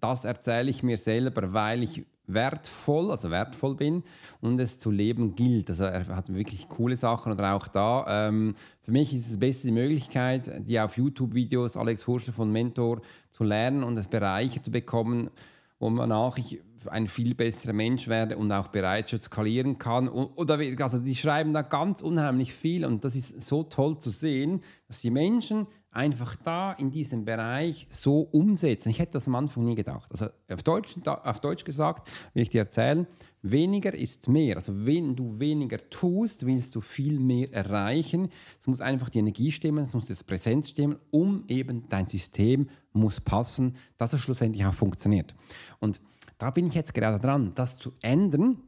Das 0.00 0.24
erzähle 0.24 0.70
ich 0.70 0.82
mir 0.82 0.96
selber, 0.96 1.52
weil 1.52 1.82
ich 1.82 2.04
wertvoll, 2.26 3.10
also 3.10 3.30
wertvoll 3.30 3.76
bin 3.76 4.02
und 4.40 4.58
es 4.58 4.78
zu 4.78 4.90
leben 4.90 5.34
gilt. 5.34 5.70
Also 5.70 5.84
er 5.84 6.06
hat 6.08 6.32
wirklich 6.34 6.68
coole 6.68 6.96
Sachen 6.96 7.32
oder 7.32 7.54
auch 7.54 7.68
da. 7.68 8.28
Ähm, 8.28 8.54
für 8.82 8.92
mich 8.92 9.14
ist 9.14 9.30
es 9.30 9.38
beste 9.38 9.68
die 9.68 9.72
Möglichkeit, 9.72 10.66
die 10.66 10.80
auf 10.80 10.96
YouTube-Videos 10.96 11.76
Alex 11.76 12.06
Hurschel 12.06 12.34
von 12.34 12.50
Mentor 12.50 13.00
zu 13.30 13.44
lernen 13.44 13.84
und 13.84 13.96
es 13.96 14.08
bereichert 14.08 14.64
zu 14.64 14.70
bekommen, 14.70 15.30
wonach 15.78 16.38
ich 16.38 16.60
ein 16.88 17.08
viel 17.08 17.34
besserer 17.34 17.72
Mensch 17.72 18.08
werde 18.08 18.36
und 18.36 18.50
auch 18.52 18.68
bereits 18.68 19.10
schon 19.10 19.20
skalieren 19.20 19.78
kann. 19.78 20.08
Oder, 20.08 20.58
also 20.82 20.98
die 20.98 21.14
schreiben 21.14 21.52
da 21.52 21.62
ganz 21.62 22.00
unheimlich 22.00 22.52
viel 22.52 22.84
und 22.84 23.04
das 23.04 23.16
ist 23.16 23.42
so 23.42 23.64
toll 23.64 23.98
zu 23.98 24.10
sehen, 24.10 24.62
dass 24.86 25.00
die 25.00 25.10
Menschen 25.10 25.66
einfach 25.96 26.36
da 26.36 26.72
in 26.72 26.90
diesem 26.90 27.24
Bereich 27.24 27.86
so 27.88 28.20
umsetzen. 28.20 28.90
Ich 28.90 28.98
hätte 28.98 29.14
das 29.14 29.26
am 29.26 29.34
Anfang 29.34 29.64
nie 29.64 29.74
gedacht. 29.74 30.10
Also 30.12 30.26
auf 30.50 30.62
Deutsch, 30.62 30.96
auf 31.06 31.40
Deutsch 31.40 31.64
gesagt, 31.64 32.10
will 32.34 32.42
ich 32.42 32.50
dir 32.50 32.60
erzählen, 32.60 33.06
weniger 33.42 33.94
ist 33.94 34.28
mehr. 34.28 34.56
Also 34.56 34.86
wenn 34.86 35.16
du 35.16 35.38
weniger 35.38 35.78
tust, 35.90 36.44
willst 36.44 36.74
du 36.74 36.80
viel 36.80 37.18
mehr 37.18 37.52
erreichen. 37.52 38.28
Es 38.60 38.66
muss 38.66 38.80
einfach 38.80 39.08
die 39.08 39.20
Energie 39.20 39.50
stimmen, 39.50 39.84
es 39.84 39.94
muss 39.94 40.06
das 40.06 40.22
Präsenz 40.22 40.70
stimmen, 40.70 40.98
um 41.10 41.44
eben 41.48 41.88
dein 41.88 42.06
System 42.06 42.68
muss 42.92 43.20
passen, 43.20 43.76
dass 43.96 44.12
es 44.12 44.20
schlussendlich 44.20 44.66
auch 44.66 44.74
funktioniert. 44.74 45.34
Und 45.80 46.02
da 46.38 46.50
bin 46.50 46.66
ich 46.66 46.74
jetzt 46.74 46.92
gerade 46.92 47.18
dran, 47.18 47.52
das 47.54 47.78
zu 47.78 47.92
ändern 48.02 48.58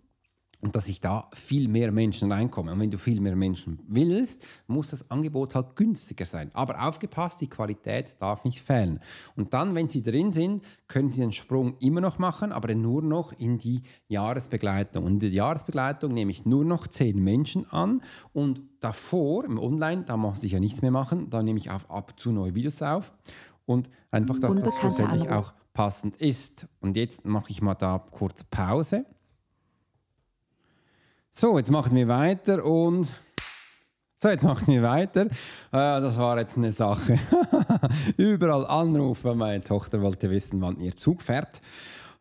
und 0.61 0.75
dass 0.75 0.88
ich 0.88 1.00
da 1.00 1.29
viel 1.33 1.69
mehr 1.69 1.93
Menschen 1.93 2.33
reinkomme. 2.33 2.73
Und 2.73 2.81
wenn 2.81 2.91
du 2.91 2.99
viel 2.99 3.21
mehr 3.21 3.37
Menschen 3.37 3.79
willst, 3.87 4.45
muss 4.67 4.91
das 4.91 5.11
Angebot 5.11 5.55
halt 5.55 5.77
günstiger 5.77 6.27
sein. 6.27 6.50
Aber 6.53 6.83
aufgepasst, 6.85 7.41
die 7.41 7.49
Qualität 7.49 8.17
darf 8.19 8.45
nicht 8.45 8.61
fehlen. 8.61 8.99
Und 9.37 9.55
dann, 9.55 9.75
wenn 9.75 9.88
sie 9.88 10.03
drin 10.03 10.33
sind, 10.33 10.65
können 10.88 11.11
sie 11.11 11.21
den 11.21 11.33
Sprung 11.33 11.77
immer 11.79 12.00
noch 12.00 12.19
machen, 12.19 12.50
aber 12.53 12.75
nur 12.75 13.03
noch 13.03 13.33
in 13.38 13.59
die 13.59 13.83
Jahresbegleitung. 14.09 15.05
Und 15.05 15.12
in 15.15 15.21
der 15.21 15.31
Jahresbegleitung 15.31 16.12
nehme 16.12 16.33
ich 16.33 16.45
nur 16.45 16.65
noch 16.65 16.88
zehn 16.88 17.23
Menschen 17.23 17.71
an 17.71 18.03
und 18.33 18.62
davor, 18.81 19.45
im 19.45 19.59
Online, 19.59 20.05
da 20.05 20.17
muss 20.17 20.43
ich 20.43 20.53
ja 20.53 20.61
nichts 20.61 20.83
mehr 20.83 20.91
machen, 20.91 21.31
da 21.31 21.43
nehme 21.43 21.59
ich 21.59 21.71
auf, 21.71 21.91
ab 21.91 22.19
zu 22.19 22.33
neue 22.33 22.55
Videos 22.55 22.83
auf 22.83 23.12
und 23.67 23.91
einfach, 24.11 24.38
dass 24.41 24.57
das 24.57 24.77
schlussendlich 24.79 25.29
auch 25.31 25.53
passend 25.73 26.17
ist. 26.17 26.67
Und 26.81 26.97
jetzt 26.97 27.25
mache 27.25 27.50
ich 27.50 27.62
mal 27.62 27.75
da 27.75 28.05
kurz 28.11 28.42
Pause. 28.42 29.05
So, 31.40 31.57
jetzt 31.57 31.70
machen 31.70 31.94
wir 31.94 32.09
weiter 32.09 32.64
und 32.64 33.14
so, 34.16 34.29
jetzt 34.29 34.42
machen 34.42 34.66
wir 34.66 34.83
weiter. 34.83 35.27
Äh, 35.27 35.31
das 35.70 36.18
war 36.18 36.37
jetzt 36.37 36.57
eine 36.57 36.72
Sache. 36.72 37.16
Überall 38.16 38.66
anrufen. 38.66 39.38
Meine 39.38 39.62
Tochter 39.62 40.03
wollte 40.03 40.31
wissen, 40.33 40.61
wann 40.61 40.81
ihr 40.81 40.96
Zug 40.96 41.22
fährt. 41.22 41.61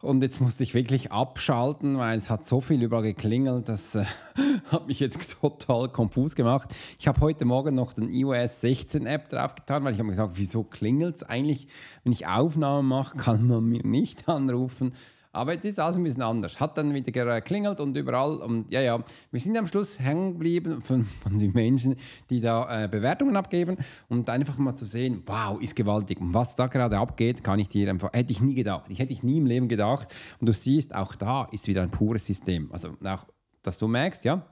Und 0.03 0.21
jetzt 0.21 0.39
musste 0.39 0.61
ich 0.61 0.75
wirklich 0.75 1.11
abschalten, 1.11 1.97
weil 1.97 2.19
es 2.19 2.29
hat 2.29 2.45
so 2.45 2.61
viel 2.61 2.83
überall 2.83 3.01
geklingelt. 3.01 3.67
Das 3.67 3.95
äh, 3.95 4.05
hat 4.71 4.85
mich 4.85 4.99
jetzt 4.99 5.41
total 5.41 5.89
konfus 5.89 6.35
gemacht. 6.35 6.75
Ich 6.99 7.07
habe 7.07 7.19
heute 7.21 7.45
Morgen 7.45 7.73
noch 7.73 7.93
den 7.93 8.09
iOS 8.09 8.61
16 8.61 9.07
App 9.07 9.29
draufgetan, 9.29 9.83
weil 9.83 9.93
ich 9.93 9.97
habe 9.97 10.05
mir 10.05 10.11
gesagt, 10.13 10.33
wieso 10.35 10.61
klingelt 10.61 11.15
es 11.15 11.23
eigentlich? 11.23 11.67
Wenn 12.03 12.13
ich 12.13 12.27
Aufnahmen 12.27 12.87
mache, 12.87 13.17
kann 13.17 13.47
man 13.47 13.63
mir 13.63 13.81
nicht 13.83 14.29
anrufen. 14.29 14.93
Aber 15.37 15.53
jetzt 15.53 15.65
ist 15.65 15.79
alles 15.79 15.97
ein 15.97 16.03
bisschen 16.03 16.23
anders. 16.23 16.59
Hat 16.59 16.77
dann 16.77 16.93
wieder 16.93 17.11
geklingelt 17.11 17.79
und 17.79 17.95
überall. 17.95 18.37
Und 18.37 18.71
ja, 18.71 18.81
ja, 18.81 19.03
wir 19.31 19.39
sind 19.39 19.55
am 19.55 19.67
Schluss 19.67 19.99
hängen 19.99 20.33
geblieben 20.33 20.81
von, 20.81 21.05
von 21.05 21.37
den 21.37 21.53
Menschen, 21.53 21.95
die 22.31 22.39
da 22.39 22.85
äh, 22.85 22.87
Bewertungen 22.87 23.35
abgeben 23.35 23.77
und 24.09 24.29
einfach 24.31 24.57
mal 24.57 24.73
zu 24.73 24.85
sehen, 24.85 25.21
wow, 25.27 25.61
ist 25.61 25.75
gewaltig. 25.75 26.19
Und 26.19 26.33
was 26.33 26.55
da 26.55 26.65
gerade 26.65 26.97
abgeht, 26.97 27.43
kann 27.43 27.59
ich 27.59 27.69
dir 27.69 27.87
einfach, 27.89 28.11
hätte 28.13 28.31
ich 28.31 28.41
nie 28.41 28.55
gedacht. 28.55 28.89
Ich 28.89 28.97
hätte 28.97 29.13
ich 29.13 29.21
nie 29.21 29.37
im 29.37 29.45
Leben 29.45 29.67
gedacht. 29.67 30.13
Und 30.39 30.47
du 30.47 30.53
siehst, 30.53 30.95
auch 30.95 31.13
da 31.13 31.45
ist 31.51 31.67
wieder 31.67 31.83
ein 31.83 31.91
pures 31.91 32.25
System. 32.25 32.71
Also 32.71 32.95
auch, 33.03 33.25
dass 33.61 33.77
du 33.77 33.87
merkst, 33.87 34.25
ja, 34.25 34.43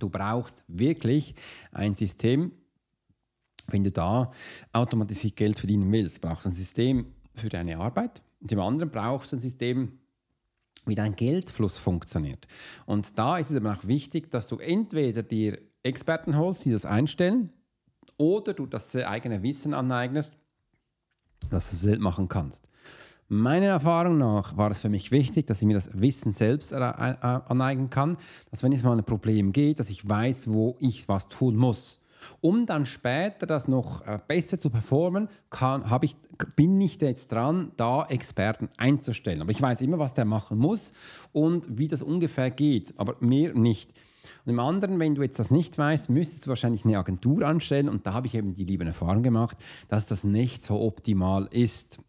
du 0.00 0.08
brauchst 0.08 0.64
wirklich 0.66 1.36
ein 1.70 1.94
System, 1.94 2.50
wenn 3.68 3.84
du 3.84 3.92
da 3.92 4.32
automatisiert 4.72 5.36
Geld 5.36 5.58
verdienen 5.60 5.92
willst, 5.92 6.20
brauchst 6.20 6.46
du 6.46 6.48
ein 6.48 6.54
System 6.54 7.14
für 7.36 7.48
deine 7.48 7.78
Arbeit. 7.78 8.22
Und 8.40 8.50
im 8.50 8.58
anderen 8.58 8.90
brauchst 8.90 9.30
du 9.30 9.36
ein 9.36 9.40
System 9.40 9.99
wie 10.86 10.94
dein 10.94 11.14
Geldfluss 11.14 11.78
funktioniert. 11.78 12.46
Und 12.86 13.18
da 13.18 13.38
ist 13.38 13.50
es 13.50 13.56
aber 13.56 13.72
auch 13.72 13.86
wichtig, 13.86 14.30
dass 14.30 14.48
du 14.48 14.56
entweder 14.56 15.22
dir 15.22 15.58
Experten 15.82 16.36
holst, 16.36 16.64
die 16.64 16.72
das 16.72 16.84
einstellen, 16.84 17.52
oder 18.16 18.52
du 18.52 18.66
das 18.66 18.94
eigene 18.96 19.42
Wissen 19.42 19.72
aneignest, 19.72 20.36
dass 21.50 21.70
du 21.70 21.76
es 21.76 21.80
selbst 21.80 22.02
machen 22.02 22.28
kannst. 22.28 22.68
Meiner 23.28 23.66
Erfahrung 23.66 24.18
nach 24.18 24.56
war 24.56 24.72
es 24.72 24.80
für 24.80 24.88
mich 24.88 25.12
wichtig, 25.12 25.46
dass 25.46 25.62
ich 25.62 25.66
mir 25.66 25.74
das 25.74 25.90
Wissen 25.94 26.32
selbst 26.32 26.74
aneignen 26.74 27.88
kann, 27.88 28.16
dass 28.50 28.62
wenn 28.62 28.72
es 28.72 28.82
mal 28.82 28.98
ein 28.98 29.04
Problem 29.04 29.52
geht, 29.52 29.78
dass 29.78 29.88
ich 29.88 30.06
weiß, 30.08 30.52
wo 30.52 30.76
ich 30.80 31.08
was 31.08 31.28
tun 31.28 31.54
muss. 31.56 32.02
Um 32.40 32.66
dann 32.66 32.86
später 32.86 33.46
das 33.46 33.68
noch 33.68 34.06
äh, 34.06 34.18
besser 34.26 34.58
zu 34.58 34.70
performen, 34.70 35.28
kann, 35.50 35.84
ich, 36.02 36.16
bin 36.56 36.80
ich 36.80 37.00
jetzt 37.00 37.32
dran, 37.32 37.72
da 37.76 38.06
Experten 38.06 38.68
einzustellen. 38.76 39.42
Aber 39.42 39.50
ich 39.50 39.60
weiß 39.60 39.80
immer, 39.80 39.98
was 39.98 40.14
der 40.14 40.24
machen 40.24 40.58
muss 40.58 40.92
und 41.32 41.78
wie 41.78 41.88
das 41.88 42.02
ungefähr 42.02 42.50
geht, 42.50 42.94
aber 42.98 43.16
mehr 43.20 43.54
nicht. 43.54 43.92
Und 44.44 44.52
im 44.52 44.60
anderen, 44.60 44.98
wenn 44.98 45.14
du 45.14 45.22
jetzt 45.22 45.38
das 45.38 45.50
nicht 45.50 45.76
weißt, 45.78 46.10
müsstest 46.10 46.46
du 46.46 46.50
wahrscheinlich 46.50 46.84
eine 46.84 46.98
Agentur 46.98 47.46
anstellen 47.46 47.88
und 47.88 48.06
da 48.06 48.12
habe 48.12 48.26
ich 48.26 48.34
eben 48.34 48.54
die 48.54 48.64
liebe 48.64 48.84
Erfahrung 48.84 49.22
gemacht, 49.22 49.58
dass 49.88 50.06
das 50.06 50.24
nicht 50.24 50.64
so 50.64 50.80
optimal 50.80 51.48
ist 51.50 52.00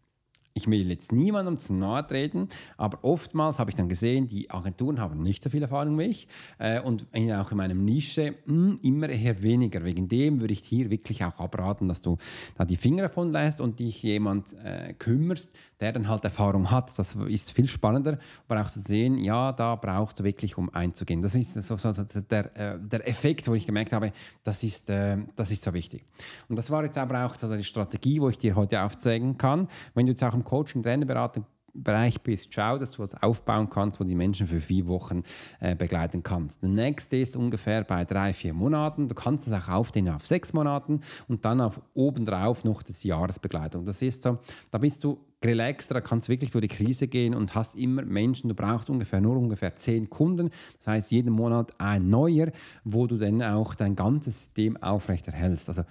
ich 0.53 0.67
will 0.67 0.89
jetzt 0.89 1.11
niemandem 1.11 1.57
zu 1.57 1.73
nahe 1.73 2.05
treten, 2.05 2.49
aber 2.77 3.03
oftmals 3.03 3.59
habe 3.59 3.69
ich 3.69 3.75
dann 3.75 3.89
gesehen, 3.89 4.27
die 4.27 4.49
Agenturen 4.49 4.99
haben 4.99 5.21
nicht 5.21 5.43
so 5.43 5.49
viel 5.49 5.61
Erfahrung 5.61 5.97
wie 5.97 6.03
ich 6.03 6.27
äh, 6.59 6.81
und 6.81 7.07
auch 7.13 7.51
in 7.51 7.57
meinem 7.57 7.85
Nische 7.85 8.35
mh, 8.45 8.53
hm, 8.53 8.79
immer 8.81 9.09
eher 9.09 9.41
weniger. 9.43 9.83
Wegen 9.83 10.07
dem 10.07 10.41
würde 10.41 10.53
ich 10.53 10.59
hier 10.59 10.89
wirklich 10.89 11.23
auch 11.23 11.39
abraten, 11.39 11.87
dass 11.87 12.01
du 12.01 12.17
da 12.57 12.65
die 12.65 12.75
Finger 12.75 13.03
davon 13.03 13.31
lässt 13.31 13.61
und 13.61 13.79
dich 13.79 14.03
jemand 14.03 14.53
äh, 14.63 14.93
kümmerst, 14.93 15.51
der 15.79 15.93
dann 15.93 16.07
halt 16.07 16.23
Erfahrung 16.23 16.69
hat. 16.69 16.97
Das 16.97 17.15
ist 17.15 17.51
viel 17.51 17.67
spannender, 17.67 18.19
aber 18.47 18.61
auch 18.61 18.69
zu 18.69 18.79
sehen, 18.79 19.17
ja, 19.17 19.51
da 19.51 19.75
brauchst 19.75 20.19
du 20.19 20.23
wirklich, 20.23 20.57
um 20.57 20.73
einzugehen. 20.73 21.21
Das 21.21 21.35
ist 21.35 21.53
so, 21.53 21.77
so 21.77 21.91
der, 22.29 22.55
äh, 22.55 22.79
der 22.79 23.07
Effekt, 23.07 23.47
wo 23.47 23.53
ich 23.53 23.65
gemerkt 23.65 23.93
habe, 23.93 24.11
das 24.43 24.63
ist, 24.63 24.89
äh, 24.89 25.17
das 25.35 25.51
ist 25.51 25.63
so 25.63 25.73
wichtig. 25.73 26.03
Und 26.49 26.57
das 26.57 26.69
war 26.69 26.83
jetzt 26.83 26.97
aber 26.97 27.25
auch 27.25 27.35
also 27.41 27.55
die 27.55 27.63
Strategie, 27.63 28.21
wo 28.21 28.29
ich 28.29 28.37
dir 28.37 28.55
heute 28.55 28.83
aufzeigen 28.83 29.37
kann. 29.37 29.67
Wenn 29.93 30.05
du 30.05 30.11
jetzt 30.11 30.23
auch 30.23 30.33
im 30.41 30.43
Coaching, 30.43 30.83
Trainerberatung 30.83 31.45
Bereich 31.73 32.21
bist, 32.21 32.53
schau, 32.53 32.77
dass 32.77 32.91
du 32.91 32.99
was 32.99 33.15
aufbauen 33.21 33.69
kannst, 33.69 33.99
wo 33.99 34.03
die 34.03 34.15
Menschen 34.15 34.45
für 34.45 34.59
vier 34.59 34.87
Wochen 34.87 35.23
äh, 35.61 35.73
begleiten 35.73 36.21
kannst. 36.21 36.61
Der 36.61 36.69
nächste 36.69 37.17
ist 37.17 37.37
ungefähr 37.37 37.85
bei 37.85 38.03
drei, 38.03 38.33
vier 38.33 38.53
Monaten. 38.53 39.07
Du 39.07 39.15
kannst 39.15 39.47
es 39.47 39.53
auch 39.53 39.69
aufdehnen 39.69 40.13
auf 40.13 40.25
sechs 40.25 40.51
Monaten 40.51 40.99
und 41.29 41.45
dann 41.45 41.61
auf 41.61 41.79
obendrauf 41.93 42.65
noch 42.65 42.83
das 42.83 43.03
Jahresbegleitung. 43.03 43.85
Das 43.85 44.01
ist 44.01 44.23
so, 44.23 44.37
da 44.69 44.79
bist 44.79 45.03
du 45.03 45.17
relaxter, 45.43 45.93
da 45.93 46.01
kannst 46.01 46.27
du 46.27 46.33
wirklich 46.33 46.51
durch 46.51 46.67
die 46.67 46.75
Krise 46.75 47.07
gehen 47.07 47.33
und 47.33 47.55
hast 47.55 47.75
immer 47.75 48.03
Menschen, 48.03 48.49
du 48.49 48.53
brauchst 48.53 48.89
ungefähr 48.89 49.21
nur 49.21 49.37
ungefähr 49.37 49.73
zehn 49.73 50.09
Kunden, 50.09 50.49
das 50.77 50.87
heißt 50.87 51.11
jeden 51.11 51.33
Monat 51.33 51.73
ein 51.79 52.09
neuer, 52.09 52.51
wo 52.83 53.07
du 53.07 53.17
dann 53.17 53.41
auch 53.41 53.73
dein 53.75 53.95
ganzes 53.95 54.37
System 54.37 54.77
aufrechterhältst. 54.77 55.69
Also 55.69 55.83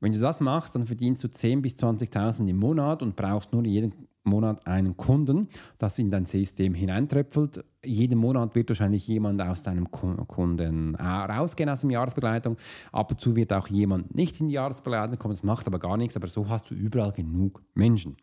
Wenn 0.00 0.12
du 0.12 0.20
das 0.20 0.40
machst, 0.40 0.74
dann 0.74 0.86
verdienst 0.86 1.24
du 1.24 1.28
10.000 1.28 1.60
bis 1.60 1.74
20.000 1.74 2.48
im 2.48 2.56
Monat 2.56 3.02
und 3.02 3.16
brauchst 3.16 3.52
nur 3.52 3.64
jeden 3.64 3.92
Monat 4.28 4.66
einen 4.66 4.96
Kunden, 4.96 5.48
das 5.78 5.98
in 5.98 6.10
dein 6.10 6.26
System 6.26 6.74
hineintröpfelt. 6.74 7.64
Jeden 7.84 8.18
Monat 8.18 8.54
wird 8.54 8.68
wahrscheinlich 8.68 9.08
jemand 9.08 9.40
aus 9.40 9.62
deinem 9.62 9.90
Kunden 9.90 10.94
äh, 10.94 11.02
rausgehen 11.02 11.70
aus 11.70 11.80
der 11.80 11.90
Jahresbegleitung. 11.90 12.56
Ab 12.92 13.10
und 13.10 13.20
zu 13.20 13.34
wird 13.34 13.52
auch 13.52 13.68
jemand 13.68 14.14
nicht 14.14 14.40
in 14.40 14.48
die 14.48 14.54
Jahresbegleitung 14.54 15.18
kommen, 15.18 15.34
das 15.34 15.42
macht 15.42 15.66
aber 15.66 15.78
gar 15.78 15.96
nichts, 15.96 16.16
aber 16.16 16.28
so 16.28 16.48
hast 16.48 16.70
du 16.70 16.74
überall 16.74 17.12
genug 17.12 17.62
Menschen. 17.74 18.16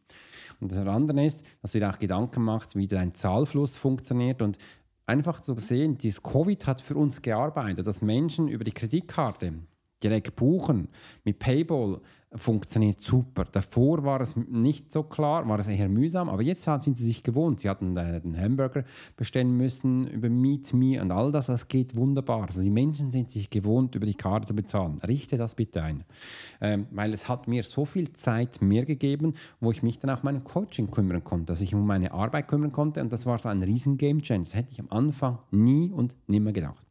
Und 0.62 0.72
das 0.72 0.80
andere 0.80 1.26
ist, 1.26 1.44
dass 1.62 1.74
du 1.74 1.80
dir 1.80 1.90
auch 1.90 2.00
Gedanken 2.00 2.44
machst, 2.44 2.76
wie 2.76 2.88
dein 2.88 3.14
Zahlfluss 3.14 3.76
funktioniert 3.76 4.42
und 4.42 4.58
einfach 5.06 5.42
zu 5.42 5.56
sehen, 5.56 5.98
dieses 5.98 6.24
Covid 6.24 6.66
hat 6.68 6.82
für 6.82 6.96
uns 6.96 7.22
gearbeitet, 7.22 7.86
dass 7.86 8.02
Menschen 8.02 8.48
über 8.48 8.64
die 8.64 8.72
Kreditkarte 8.72 9.54
direkt 10.06 10.36
buchen 10.36 10.88
mit 11.24 11.40
Payball 11.40 12.02
funktioniert 12.36 13.00
super. 13.00 13.46
Davor 13.50 14.04
war 14.04 14.22
es 14.22 14.36
nicht 14.36 14.92
so 14.92 15.04
klar, 15.04 15.48
war 15.48 15.60
es 15.60 15.68
eher 15.68 15.90
mühsam, 15.90 16.30
aber 16.30 16.42
jetzt 16.42 16.64
sind 16.64 16.98
sie 16.98 17.06
sich 17.06 17.24
gewohnt. 17.24 17.62
Sie 17.62 17.70
hatten 17.70 17.96
den 17.96 18.38
Hamburger 18.38 18.84
bestellen 19.16 19.56
müssen 19.56 20.08
über 20.08 20.30
Meet 20.30 20.74
Me 20.74 21.02
und 21.02 21.12
all 21.12 21.32
das, 21.32 21.48
das 21.48 21.68
geht 21.68 21.96
wunderbar. 21.96 22.48
Also 22.48 22.62
die 22.62 22.70
Menschen 22.70 23.12
sind 23.12 23.32
sich 23.32 23.50
gewohnt, 23.50 23.96
über 23.96 24.06
die 24.06 24.16
Karte 24.16 24.48
zu 24.48 24.56
bezahlen. 24.56 25.00
Richte 25.08 25.38
das 25.38 25.56
bitte 25.56 25.82
ein, 25.82 26.04
ähm, 26.62 26.88
weil 26.92 27.14
es 27.14 27.30
hat 27.30 27.48
mir 27.48 27.64
so 27.64 27.86
viel 27.86 28.12
Zeit 28.14 28.62
mehr 28.62 28.86
gegeben, 28.86 29.34
wo 29.60 29.72
ich 29.72 29.82
mich 29.82 30.00
dann 30.00 30.10
auch 30.10 30.24
meinem 30.24 30.44
Coaching 30.44 30.92
kümmern 30.92 31.24
konnte, 31.24 31.54
dass 31.54 31.62
ich 31.62 31.74
um 31.74 31.86
meine 31.86 32.12
Arbeit 32.12 32.48
kümmern 32.48 32.72
konnte 32.72 33.02
und 33.02 33.14
das 33.14 33.26
war 33.26 33.40
so 33.40 33.50
ein 33.50 33.64
riesen 33.64 33.98
Game 33.98 34.22
Change. 34.22 34.44
Das 34.44 34.56
hätte 34.56 34.72
ich 34.72 34.80
am 34.80 34.90
Anfang 34.90 35.40
nie 35.52 35.92
und 35.92 36.16
nimmer 36.28 36.52
gedacht 36.52 36.86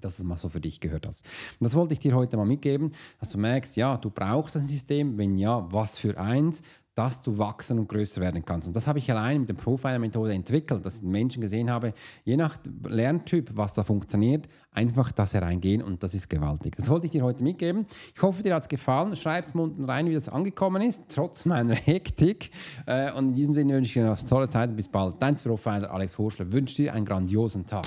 dass 0.00 0.18
es 0.18 0.24
mal 0.24 0.36
so 0.36 0.48
für 0.48 0.60
dich 0.60 0.80
gehört 0.80 1.06
hast. 1.06 1.24
Und 1.58 1.64
das 1.64 1.74
wollte 1.74 1.94
ich 1.94 2.00
dir 2.00 2.14
heute 2.14 2.36
mal 2.36 2.46
mitgeben, 2.46 2.92
dass 3.20 3.30
du 3.30 3.38
merkst, 3.38 3.76
ja, 3.76 3.96
du 3.96 4.10
brauchst 4.10 4.56
ein 4.56 4.66
System, 4.66 5.18
wenn 5.18 5.38
ja, 5.38 5.66
was 5.70 5.98
für 5.98 6.18
eins, 6.18 6.62
dass 6.98 7.22
du 7.22 7.38
wachsen 7.38 7.78
und 7.78 7.88
größer 7.88 8.20
werden 8.20 8.44
kannst. 8.44 8.66
Und 8.66 8.74
das 8.74 8.88
habe 8.88 8.98
ich 8.98 9.08
allein 9.08 9.38
mit 9.40 9.48
der 9.48 9.54
Profiler-Methode 9.54 10.32
entwickelt, 10.32 10.84
dass 10.84 10.96
ich 10.96 11.02
Menschen 11.02 11.40
gesehen 11.40 11.70
habe, 11.70 11.94
je 12.24 12.36
nach 12.36 12.58
Lerntyp, 12.88 13.52
was 13.54 13.72
da 13.74 13.84
funktioniert, 13.84 14.48
einfach 14.72 15.12
das 15.12 15.32
hereingehen 15.32 15.80
und 15.80 16.02
das 16.02 16.14
ist 16.14 16.28
gewaltig. 16.28 16.74
Das 16.74 16.90
wollte 16.90 17.06
ich 17.06 17.12
dir 17.12 17.22
heute 17.22 17.44
mitgeben. 17.44 17.86
Ich 18.16 18.20
hoffe, 18.20 18.42
dir 18.42 18.52
hat 18.52 18.62
es 18.62 18.68
gefallen. 18.68 19.14
Schreib 19.14 19.44
es 19.44 19.54
mir 19.54 19.62
unten 19.62 19.84
rein, 19.84 20.06
wie 20.06 20.14
das 20.14 20.28
angekommen 20.28 20.82
ist, 20.82 21.04
trotz 21.08 21.44
meiner 21.44 21.74
Hektik. 21.76 22.50
Äh, 22.86 23.12
und 23.12 23.28
in 23.28 23.34
diesem 23.34 23.54
Sinne 23.54 23.74
wünsche 23.74 23.90
ich 23.90 23.94
dir 23.94 24.04
eine 24.04 24.28
tolle 24.28 24.48
Zeit 24.48 24.70
und 24.70 24.76
bis 24.76 24.88
bald. 24.88 25.22
Dein 25.22 25.36
Profiler 25.36 25.92
Alex 25.92 26.18
Horschler 26.18 26.50
wünsche 26.50 26.74
dir 26.74 26.94
einen 26.94 27.04
grandiosen 27.04 27.64
Tag. 27.64 27.86